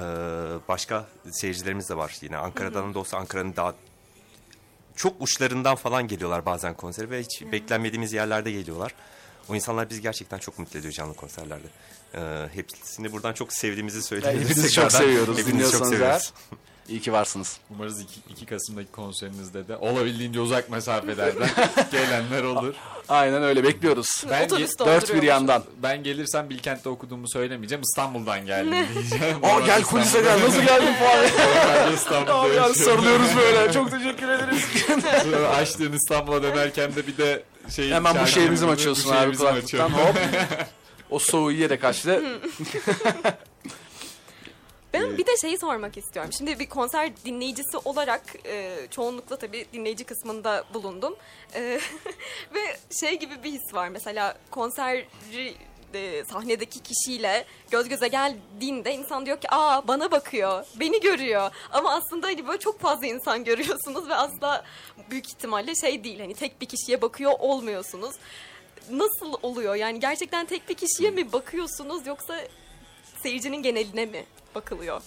başka 0.67 1.05
seyircilerimiz 1.31 1.89
de 1.89 1.97
var 1.97 2.17
yine. 2.21 2.37
Ankara'dan 2.37 2.93
da 2.93 2.99
olsa 2.99 3.17
Ankara'nın 3.17 3.55
daha 3.55 3.75
çok 4.95 5.21
uçlarından 5.21 5.75
falan 5.75 6.07
geliyorlar 6.07 6.45
bazen 6.45 6.73
konsere 6.73 7.09
ve 7.09 7.21
hiç 7.21 7.41
beklenmediğimiz 7.51 8.13
yerlerde 8.13 8.51
geliyorlar. 8.51 8.93
O 9.49 9.55
insanlar 9.55 9.89
bizi 9.89 10.01
gerçekten 10.01 10.37
çok 10.37 10.59
mutlu 10.59 10.79
ediyor 10.79 10.93
canlı 10.93 11.13
konserlerde. 11.13 11.67
Ee, 12.15 12.49
hepsini 12.53 13.11
buradan 13.11 13.33
çok 13.33 13.53
sevdiğimizi 13.53 14.03
söyleyebiliriz. 14.03 14.49
Hepinizi 14.49 14.71
çok 14.73 14.91
seviyoruz. 14.91 15.37
Hepinizi 15.37 15.71
çok 15.71 15.87
seviyoruz. 15.87 16.33
İyi 16.89 17.01
ki 17.01 17.13
varsınız. 17.13 17.57
Umarız 17.69 18.01
2, 18.01 18.11
2 18.29 18.45
Kasım'daki 18.45 18.91
konserinizde 18.91 19.67
de 19.67 19.77
olabildiğince 19.77 20.39
uzak 20.39 20.69
mesafelerden 20.69 21.49
gelenler 21.91 22.43
olur. 22.43 22.73
Aynen 23.09 23.43
öyle 23.43 23.63
bekliyoruz. 23.63 24.23
Ben 24.29 24.49
Dört 24.49 25.13
bir 25.13 25.23
yandan. 25.23 25.63
Ben 25.83 26.03
gelirsem 26.03 26.49
Bilkent'te 26.49 26.89
okuduğumu 26.89 27.29
söylemeyeceğim. 27.29 27.81
İstanbul'dan 27.81 28.45
geldim 28.45 28.73
diyeceğim. 28.93 29.37
Aa 29.43 29.59
gel 29.59 29.83
kulise 29.83 30.21
gel. 30.21 30.41
Nasıl 30.43 30.61
geldin 30.61 30.93
falan. 30.99 31.93
İstanbul'da 31.93 32.53
ya 32.53 32.73
sarılıyoruz 32.73 33.35
böyle. 33.37 33.71
Çok 33.73 33.91
teşekkür 33.91 34.29
ederiz. 34.29 34.65
Açtığın 35.55 35.93
İstanbul'a 35.93 36.43
dönerken 36.43 36.95
de 36.95 37.07
bir 37.07 37.17
de 37.17 37.43
şey 37.75 37.91
Hemen 37.91 38.15
bu 38.23 38.27
şeyi 38.27 38.51
bizim 38.51 38.69
açıyorsun 38.69 39.11
abi 39.11 39.37
kulaklıktan. 39.37 39.89
Hop. 39.89 40.15
O 41.09 41.19
soğuğu 41.19 41.51
yiyerek 41.51 41.83
açtı. 41.83 42.23
Şeyi 45.41 45.59
sormak 45.59 45.97
istiyorum. 45.97 46.33
Şimdi 46.33 46.59
bir 46.59 46.69
konser 46.69 47.11
dinleyicisi 47.25 47.77
olarak 47.77 48.21
e, 48.45 48.77
çoğunlukla 48.91 49.35
tabii 49.35 49.65
dinleyici 49.73 50.03
kısmında 50.03 50.63
bulundum. 50.73 51.15
E, 51.55 51.61
ve 52.53 52.77
şey 53.01 53.19
gibi 53.19 53.43
bir 53.43 53.51
his 53.51 53.73
var. 53.73 53.89
Mesela 53.89 54.37
konseri 54.51 55.07
e, 55.93 56.23
sahnedeki 56.25 56.79
kişiyle 56.79 57.45
göz 57.71 57.89
göze 57.89 58.07
geldiğinde 58.07 58.93
insan 58.93 59.25
diyor 59.25 59.41
ki 59.41 59.47
aa 59.51 59.87
bana 59.87 60.11
bakıyor, 60.11 60.65
beni 60.79 60.99
görüyor. 60.99 61.51
Ama 61.71 61.93
aslında 61.93 62.27
hani 62.27 62.47
böyle 62.47 62.59
çok 62.59 62.79
fazla 62.79 63.07
insan 63.07 63.43
görüyorsunuz 63.49 64.09
ve 64.09 64.15
asla 64.15 64.65
büyük 65.11 65.27
ihtimalle 65.27 65.75
şey 65.75 66.03
değil. 66.03 66.19
Hani 66.19 66.33
tek 66.33 66.61
bir 66.61 66.65
kişiye 66.65 67.01
bakıyor 67.01 67.31
olmuyorsunuz. 67.39 68.15
Nasıl 68.89 69.33
oluyor? 69.41 69.75
Yani 69.75 69.99
gerçekten 69.99 70.45
tek 70.45 70.69
bir 70.69 70.75
kişiye 70.75 71.11
mi 71.11 71.33
bakıyorsunuz 71.33 72.07
yoksa 72.07 72.41
seyircinin 73.23 73.63
geneline 73.63 74.05
mi 74.05 74.25
bakılıyor? 74.55 75.01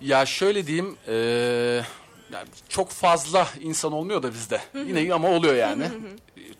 Ya 0.00 0.26
şöyle 0.26 0.66
diyeyim. 0.66 0.96
eee, 1.08 1.84
yani 2.32 2.48
çok 2.68 2.90
fazla 2.90 3.48
insan 3.60 3.92
olmuyor 3.92 4.22
da 4.22 4.32
bizde. 4.32 4.60
Yine 4.74 5.14
ama 5.14 5.28
oluyor 5.28 5.54
yani. 5.54 5.88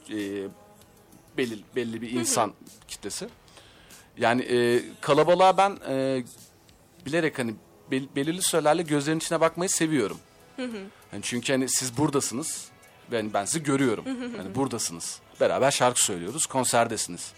Eee, 0.09 0.43
belli, 1.37 1.59
belli 1.77 2.03
bir 2.03 2.11
insan 2.11 2.53
kitlesi. 2.89 3.29
Yani 4.19 4.43
eee, 4.43 4.83
kalabalığa 5.01 5.57
ben 5.59 5.79
eee, 5.89 6.25
bilerek 7.07 7.39
hani 7.39 7.55
bel- 7.91 8.09
belirli 8.17 8.43
sürelerle 8.43 8.83
gözlerinin 8.83 9.21
içine 9.21 9.41
bakmayı 9.41 9.69
seviyorum. 9.71 10.19
Hani 11.11 11.23
çünkü 11.23 11.53
hani 11.53 11.69
siz 11.69 11.97
buradasınız. 11.99 12.69
Ben 13.13 13.33
ben 13.33 13.45
sizi 13.45 13.63
görüyorum. 13.63 14.05
hani 14.37 14.55
buradasınız. 14.55 15.21
Beraber 15.41 15.71
şarkı 15.71 16.05
söylüyoruz. 16.05 16.47
Konserdesiniz. 16.47 17.33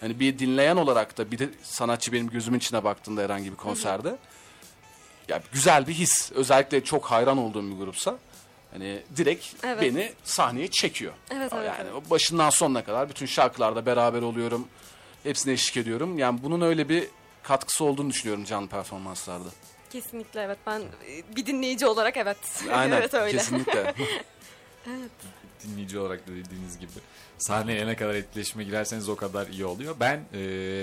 Hani 0.00 0.20
bir 0.20 0.38
dinleyen 0.38 0.76
olarak 0.76 1.18
da 1.18 1.30
bir 1.30 1.38
de 1.38 1.48
sanatçı 1.62 2.12
benim 2.12 2.30
gözümün 2.30 2.58
içine 2.58 2.84
baktığında 2.84 3.22
herhangi 3.22 3.50
bir 3.50 3.56
konserde 3.56 4.16
ya 5.32 5.42
güzel 5.52 5.86
bir 5.86 5.92
his. 5.92 6.32
Özellikle 6.32 6.84
çok 6.84 7.04
hayran 7.04 7.38
olduğum 7.38 7.70
bir 7.70 7.76
grupsa 7.76 8.18
hani 8.72 9.02
direkt 9.16 9.46
Evet. 9.64 9.82
beni 9.82 10.12
sahneye 10.24 10.70
çekiyor. 10.70 11.12
Evet, 11.30 11.52
evet, 11.54 11.66
yani 11.78 11.90
evet. 11.92 12.10
başından 12.10 12.50
sonuna 12.50 12.84
kadar 12.84 13.08
bütün 13.08 13.26
şarkılarda 13.26 13.86
beraber 13.86 14.22
oluyorum. 14.22 14.68
Hepsine 15.22 15.52
eşlik 15.52 15.76
ediyorum. 15.76 16.18
Yani 16.18 16.42
bunun 16.42 16.60
öyle 16.60 16.88
bir 16.88 17.06
katkısı 17.42 17.84
olduğunu 17.84 18.10
düşünüyorum 18.10 18.44
canlı 18.44 18.68
performanslarda. 18.68 19.48
Kesinlikle 19.90 20.42
evet 20.42 20.58
ben 20.66 20.80
e, 20.80 21.36
bir 21.36 21.46
dinleyici 21.46 21.86
olarak 21.86 22.16
evet. 22.16 22.36
Aynen 22.72 22.96
evet 22.96 23.14
öyle. 23.14 23.38
kesinlikle. 23.38 23.94
dinleyici 25.64 25.98
olarak 25.98 26.26
da 26.26 26.30
dediğiniz 26.32 26.78
gibi 26.78 26.90
sahneye 27.38 27.86
ne 27.86 27.96
kadar 27.96 28.14
etkileşime 28.14 28.64
girerseniz 28.64 29.08
o 29.08 29.16
kadar 29.16 29.46
iyi 29.46 29.64
oluyor. 29.64 29.96
Ben 30.00 30.20
e, 30.32 30.38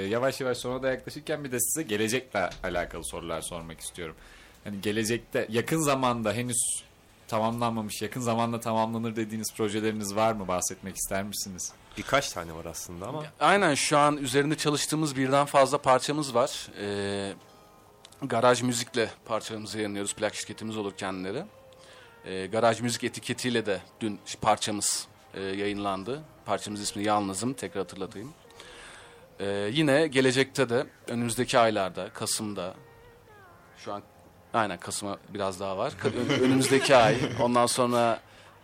yavaş 0.09 0.41
yavaş 0.41 0.57
sona 0.57 0.83
da 0.83 0.91
yaklaşırken 0.91 1.43
bir 1.43 1.51
de 1.51 1.59
size 1.59 1.83
gelecekle 1.83 2.49
alakalı 2.63 3.05
sorular 3.05 3.41
sormak 3.41 3.79
istiyorum. 3.79 4.15
Hani 4.63 4.81
gelecekte 4.81 5.47
yakın 5.49 5.79
zamanda 5.79 6.33
henüz 6.33 6.83
tamamlanmamış, 7.27 8.01
yakın 8.01 8.21
zamanda 8.21 8.59
tamamlanır 8.59 9.15
dediğiniz 9.15 9.53
projeleriniz 9.53 10.15
var 10.15 10.33
mı? 10.33 10.47
Bahsetmek 10.47 10.95
ister 10.95 11.23
misiniz? 11.23 11.71
Birkaç 11.97 12.31
tane 12.31 12.53
var 12.53 12.65
aslında 12.65 13.07
ama 13.07 13.23
Aynen 13.39 13.75
şu 13.75 13.97
an 13.97 14.17
üzerinde 14.17 14.57
çalıştığımız 14.57 15.15
birden 15.15 15.45
fazla 15.45 15.77
parçamız 15.77 16.35
var. 16.35 16.67
Ee, 16.81 17.33
garaj 18.21 18.61
müzikle 18.61 19.09
parçalarımızı 19.25 19.77
yayınlıyoruz. 19.77 20.15
Plak 20.15 20.35
şirketimiz 20.35 20.77
olur 20.77 20.97
kendileri. 20.97 21.43
Ee, 22.25 22.45
garaj 22.45 22.81
müzik 22.81 23.03
etiketiyle 23.03 23.65
de 23.65 23.81
dün 24.01 24.19
parçamız 24.41 25.07
e, 25.33 25.41
yayınlandı. 25.41 26.21
Parçamız 26.45 26.81
ismi 26.81 27.03
Yalnızım. 27.03 27.53
Tekrar 27.53 27.83
hatırlatayım. 27.83 28.33
Ee, 29.39 29.69
yine 29.73 30.07
gelecekte 30.07 30.69
de 30.69 30.85
önümüzdeki 31.07 31.59
aylarda, 31.59 32.09
Kasım'da 32.09 32.73
şu 33.77 33.93
an 33.93 34.01
aynen 34.53 34.77
Kasım'a 34.79 35.17
biraz 35.33 35.59
daha 35.59 35.77
var. 35.77 35.93
Önümüzdeki 36.41 36.95
ay 36.95 37.17
ondan 37.41 37.65
sonra 37.65 38.19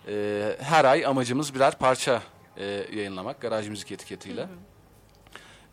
e, 0.08 0.58
her 0.62 0.86
ay 0.86 1.06
amacımız 1.06 1.56
birer 1.56 1.78
parça 1.78 2.21
e, 2.58 2.65
yayınlamak 2.93 3.41
garaj 3.41 3.69
müzik 3.69 3.91
etiketiyle. 3.91 4.48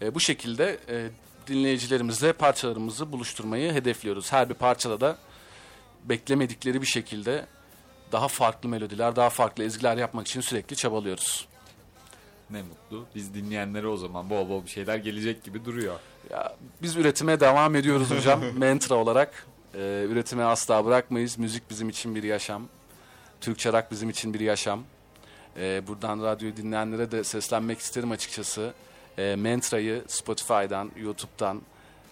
E, 0.02 0.14
bu 0.14 0.20
şekilde 0.20 0.78
e, 0.88 1.10
dinleyicilerimizle 1.46 2.32
parçalarımızı 2.32 3.12
buluşturmayı 3.12 3.72
hedefliyoruz. 3.72 4.32
Her 4.32 4.48
bir 4.48 4.54
parçada 4.54 5.00
da 5.00 5.16
beklemedikleri 6.04 6.82
bir 6.82 6.86
şekilde 6.86 7.46
daha 8.12 8.28
farklı 8.28 8.68
melodiler, 8.68 9.16
daha 9.16 9.30
farklı 9.30 9.64
ezgiler 9.64 9.96
yapmak 9.96 10.28
için 10.28 10.40
sürekli 10.40 10.76
çabalıyoruz. 10.76 11.48
Ne 12.50 12.62
mutlu. 12.62 13.06
Biz 13.14 13.34
dinleyenlere 13.34 13.86
o 13.86 13.96
zaman 13.96 14.30
bol 14.30 14.48
bol 14.48 14.64
bir 14.64 14.70
şeyler 14.70 14.96
gelecek 14.96 15.44
gibi 15.44 15.64
duruyor. 15.64 15.98
Ya, 16.30 16.56
biz 16.82 16.96
üretime 16.96 17.40
devam 17.40 17.76
ediyoruz 17.76 18.10
hocam. 18.10 18.40
Mentra 18.56 18.94
olarak. 18.94 19.46
E, 19.74 19.78
üretime 20.08 20.44
asla 20.44 20.84
bırakmayız. 20.84 21.38
Müzik 21.38 21.70
bizim 21.70 21.88
için 21.88 22.14
bir 22.14 22.22
yaşam. 22.22 22.68
Türkçe 23.40 23.72
rock 23.72 23.90
bizim 23.90 24.10
için 24.10 24.34
bir 24.34 24.40
yaşam. 24.40 24.84
E, 25.56 25.82
buradan 25.86 26.22
radyoyu 26.22 26.56
dinleyenlere 26.56 27.10
de 27.10 27.24
seslenmek 27.24 27.78
isterim 27.78 28.10
açıkçası. 28.10 28.72
E, 29.18 29.36
Mentra'yı 29.36 30.04
Spotify'dan, 30.08 30.90
YouTube'dan 30.96 31.62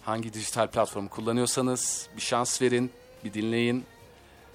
hangi 0.02 0.32
dijital 0.32 0.66
platformu 0.66 1.08
kullanıyorsanız 1.08 2.08
bir 2.16 2.22
şans 2.22 2.62
verin, 2.62 2.90
bir 3.24 3.34
dinleyin. 3.34 3.84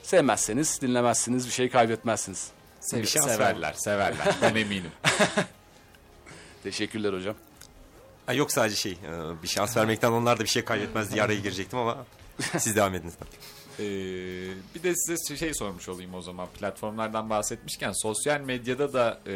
Sevmezseniz, 0.03 0.81
dinlemezsiniz, 0.81 1.47
bir 1.47 1.51
şey 1.51 1.69
kaybetmezsiniz. 1.69 2.47
Sev- 2.79 3.01
Bir 3.01 3.07
şans 3.07 3.25
severler, 3.25 3.73
severler. 3.73 4.35
Ben 4.41 4.55
eminim. 4.55 4.91
Teşekkürler 6.63 7.13
hocam. 7.13 7.35
Ha, 8.25 8.33
yok 8.33 8.51
sadece 8.51 8.75
şey 8.75 8.91
e, 8.91 9.43
bir 9.43 9.47
şans 9.47 9.77
vermekten 9.77 10.11
onlar 10.11 10.39
da 10.39 10.43
bir 10.43 10.49
şey 10.49 10.65
kaybetmez 10.65 11.11
diye 11.11 11.23
araya 11.23 11.39
girecektim 11.39 11.79
ama 11.79 11.97
siz 12.59 12.75
devam 12.75 12.95
ediniz. 12.95 13.13
Ee, 13.79 13.83
bir 14.75 14.83
de 14.83 14.95
size 14.95 15.37
şey 15.37 15.53
sormuş 15.53 15.89
olayım 15.89 16.13
o 16.13 16.21
zaman. 16.21 16.47
Platformlardan 16.59 17.29
bahsetmişken 17.29 17.91
sosyal 17.91 18.41
medyada 18.41 18.93
da 18.93 19.19
e, 19.27 19.31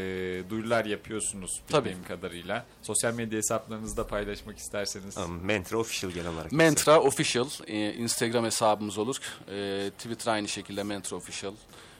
duyurular 0.49 0.85
yapıyorsunuz 0.85 1.61
bildiğim 1.69 2.03
kadarıyla. 2.03 2.65
Sosyal 2.81 3.13
medya 3.13 3.37
hesaplarınızda 3.37 4.07
paylaşmak 4.07 4.57
isterseniz. 4.57 5.17
Um, 5.17 5.45
Mentra 5.45 5.77
Official 5.77 6.11
genel 6.11 6.29
olarak. 6.29 6.51
Mentra 6.51 6.99
Official 6.99 7.47
e, 7.67 7.93
Instagram 7.93 8.45
hesabımız 8.45 8.97
olur. 8.97 9.15
E, 9.51 9.89
Twitter 9.89 10.31
aynı 10.31 10.47
şekilde 10.47 10.83
Mentra 10.83 11.15
Official. 11.17 11.53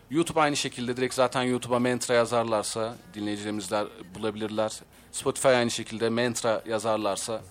YouTube 0.10 0.42
aynı 0.42 0.58
şekilde 0.58 0.98
direkt 0.98 1.14
zaten 1.14 1.44
YouTube'a 1.44 1.80
Mentra 1.80 2.14
yazarlarsa 2.14 2.96
dinleyicilerimizler 3.14 3.88
bulabilirler. 4.16 4.72
Spotify 5.12 5.48
aynı 5.48 5.72
şekilde 5.72 6.10
Mentra 6.10 6.64
yazarlarsa 6.68 7.42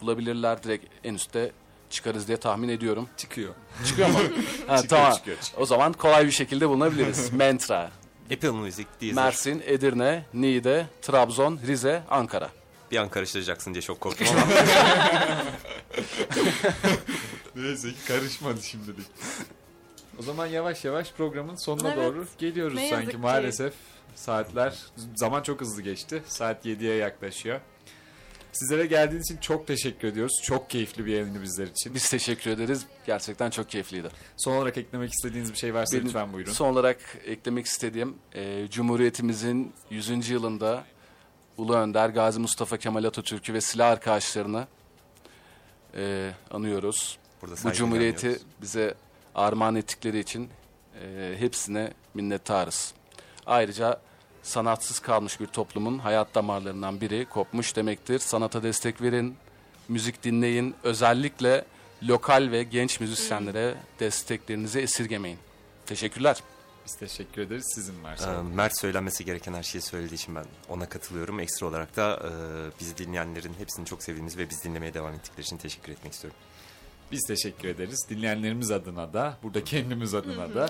bulabilirler. 0.00 0.62
Direkt 0.62 0.84
en 1.04 1.14
üstte 1.14 1.52
çıkarız 1.96 2.28
diye 2.28 2.36
tahmin 2.36 2.68
ediyorum. 2.68 3.08
Çıkıyor. 3.16 3.54
Çıkıyor 3.86 4.08
mu? 4.08 4.18
ha, 4.66 4.76
Çıkıyor, 4.76 4.88
tamam. 4.88 5.12
çıkıyor, 5.12 5.40
çıkıyor. 5.40 5.62
O 5.62 5.66
zaman 5.66 5.92
kolay 5.92 6.26
bir 6.26 6.30
şekilde 6.30 6.68
bulunabiliriz. 6.68 7.32
Mentra. 7.32 7.90
Apple 8.32 8.50
Music, 8.50 8.86
Deezer. 9.00 9.24
Mersin, 9.24 9.62
Edirne, 9.66 10.24
Niğde, 10.34 10.86
Trabzon, 11.02 11.60
Rize, 11.66 12.02
Ankara. 12.10 12.50
Bir 12.90 12.96
an 12.96 13.08
karıştıracaksın 13.08 13.74
diye 13.74 13.82
çok 13.82 14.00
korktum 14.00 14.26
ama 14.30 14.46
Neyse 17.56 17.88
karışmadı 18.08 18.62
şimdilik. 18.62 19.06
O 20.18 20.22
zaman 20.22 20.46
yavaş 20.46 20.84
yavaş 20.84 21.12
programın 21.12 21.54
sonuna 21.56 21.88
Evet. 21.94 21.98
doğru 21.98 22.26
geliyoruz 22.38 22.76
Ne 22.76 22.90
sanki 22.90 23.16
maalesef. 23.16 23.72
Saatler, 24.14 24.74
zaman 25.16 25.42
çok 25.42 25.60
hızlı 25.60 25.82
geçti. 25.82 26.22
Saat 26.26 26.66
7'ye 26.66 26.94
yaklaşıyor. 26.94 27.60
Sizlere 28.58 28.86
geldiğiniz 28.86 29.30
için 29.30 29.40
çok 29.40 29.66
teşekkür 29.66 30.08
ediyoruz. 30.08 30.40
Çok 30.42 30.70
keyifli 30.70 31.06
bir 31.06 31.12
yayını 31.12 31.42
bizler 31.42 31.66
için. 31.66 31.94
Biz 31.94 32.10
teşekkür 32.10 32.50
ederiz. 32.50 32.86
Gerçekten 33.06 33.50
çok 33.50 33.70
keyifliydi. 33.70 34.08
Son 34.36 34.56
olarak 34.56 34.76
eklemek 34.78 35.12
istediğiniz 35.12 35.52
bir 35.52 35.58
şey 35.58 35.74
varsa 35.74 35.96
Benim 35.96 36.06
lütfen 36.06 36.32
buyurun. 36.32 36.52
Son 36.52 36.72
olarak 36.72 36.98
eklemek 37.26 37.66
istediğim 37.66 38.14
e, 38.34 38.68
Cumhuriyetimizin 38.70 39.72
100. 39.90 40.28
yılında 40.28 40.84
Ulu 41.56 41.76
Önder 41.76 42.08
Gazi 42.08 42.40
Mustafa 42.40 42.76
Kemal 42.76 43.04
Atatürk'ü 43.04 43.54
ve 43.54 43.60
silah 43.60 43.90
arkadaşlarını 43.90 44.66
e, 45.96 46.30
anıyoruz. 46.50 47.18
Burada 47.42 47.54
Bu 47.64 47.72
cumhuriyeti 47.72 48.26
anıyoruz. 48.26 48.46
bize 48.62 48.94
armağan 49.34 49.74
ettikleri 49.74 50.18
için 50.18 50.48
e, 51.02 51.34
hepsine 51.38 51.92
minnettarız. 52.14 52.94
Ayrıca 53.46 54.00
sanatsız 54.46 54.98
kalmış 54.98 55.40
bir 55.40 55.46
toplumun 55.46 55.98
hayat 55.98 56.34
damarlarından 56.34 57.00
biri 57.00 57.26
kopmuş 57.28 57.76
demektir. 57.76 58.18
Sanata 58.18 58.62
destek 58.62 59.02
verin, 59.02 59.36
müzik 59.88 60.24
dinleyin. 60.24 60.74
Özellikle 60.82 61.64
lokal 62.02 62.48
ve 62.50 62.62
genç 62.62 63.00
müzisyenlere 63.00 63.74
desteklerinizi 64.00 64.80
esirgemeyin. 64.80 65.38
Teşekkürler. 65.86 66.42
Biz 66.86 66.94
teşekkür 66.94 67.42
ederiz. 67.42 67.72
Sizin 67.74 68.04
varsa. 68.04 68.34
Ee, 68.34 68.54
Mert 68.54 68.80
söylenmesi 68.80 69.24
gereken 69.24 69.54
her 69.54 69.62
şeyi 69.62 69.82
söylediği 69.82 70.18
için 70.18 70.34
ben 70.34 70.44
ona 70.68 70.88
katılıyorum. 70.88 71.40
Ekstra 71.40 71.66
olarak 71.66 71.96
da 71.96 72.22
e, 72.24 72.30
bizi 72.80 72.98
dinleyenlerin 72.98 73.54
hepsini 73.58 73.86
çok 73.86 74.02
sevdiğimiz 74.02 74.38
ve 74.38 74.50
biz 74.50 74.64
dinlemeye 74.64 74.94
devam 74.94 75.14
ettikleri 75.14 75.40
için 75.40 75.56
teşekkür 75.56 75.92
etmek 75.92 76.12
istiyorum. 76.12 76.38
Biz 77.12 77.22
teşekkür 77.26 77.68
ederiz. 77.68 78.06
Dinleyenlerimiz 78.10 78.70
adına 78.70 79.12
da, 79.12 79.38
burada 79.42 79.64
kendimiz 79.64 80.14
adına 80.14 80.54
da. 80.54 80.68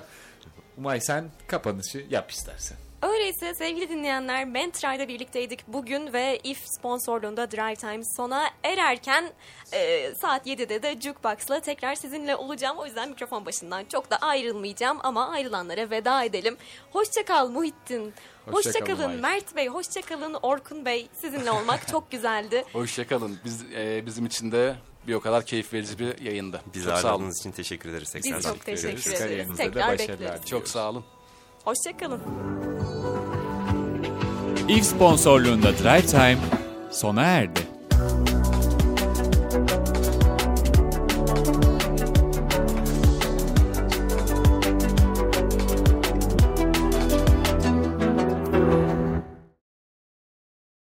Umay 0.76 1.00
sen 1.00 1.30
kapanışı 1.46 2.06
yap 2.10 2.30
istersen. 2.30 2.85
Öyleyse 3.02 3.54
sevgili 3.54 3.88
dinleyenler 3.88 4.44
Mentra'yla 4.44 5.08
birlikteydik 5.08 5.68
bugün 5.68 6.12
ve 6.12 6.40
IF 6.44 6.66
sponsorluğunda 6.66 7.50
Drive 7.50 7.76
Time 7.76 8.04
sona 8.04 8.50
ererken 8.62 9.32
e, 9.72 10.14
saat 10.14 10.46
7'de 10.46 10.82
de 10.82 11.00
Jukebox'la 11.00 11.60
tekrar 11.60 11.94
sizinle 11.94 12.36
olacağım. 12.36 12.78
O 12.78 12.86
yüzden 12.86 13.08
mikrofon 13.08 13.46
başından 13.46 13.84
çok 13.84 14.10
da 14.10 14.16
ayrılmayacağım 14.16 14.98
ama 15.02 15.28
ayrılanlara 15.28 15.90
veda 15.90 16.24
edelim. 16.24 16.56
Hoşçakal 16.90 17.48
Muhittin. 17.48 18.02
Hoşça 18.50 18.72
kal 18.72 18.78
Hoşçakalın 18.78 19.04
Umay. 19.04 19.16
Mert 19.16 19.56
Bey, 19.56 19.68
hoşçakalın 19.68 20.34
Orkun 20.42 20.84
Bey. 20.84 21.08
Sizinle 21.20 21.50
olmak 21.50 21.88
çok 21.90 22.10
güzeldi. 22.10 22.64
Hoşçakalın. 22.72 23.38
Biz, 23.44 23.62
e, 23.74 24.06
bizim 24.06 24.26
için 24.26 24.52
de 24.52 24.76
bir 25.06 25.14
o 25.14 25.20
kadar 25.20 25.46
keyif 25.46 25.72
verici 25.72 25.98
bir 25.98 26.18
yayındı. 26.18 26.60
Bizi 26.74 26.84
çok 26.84 26.98
sağ 26.98 27.00
olun. 27.00 27.08
ağırladığınız 27.08 27.40
için 27.40 27.52
teşekkür 27.52 27.90
ederiz. 27.90 28.12
Biz 28.14 28.42
çok 28.42 28.64
teşekkür 28.64 28.88
ederiz. 28.88 29.06
ederiz. 29.06 29.18
Kariyerinizde 29.20 29.58
de 29.64 29.66
Tekrar 29.66 29.92
başarılar 29.92 30.20
bekleriz. 30.20 30.46
Çok 30.46 30.68
sağ 30.68 30.90
olun. 30.90 31.04
Hoşçakalın. 31.66 32.20
İlk 34.68 34.84
sponsorluğunda 34.84 35.72
Drive 35.78 36.06
Time 36.06 36.38
sona 36.90 37.22
erdi. 37.22 37.60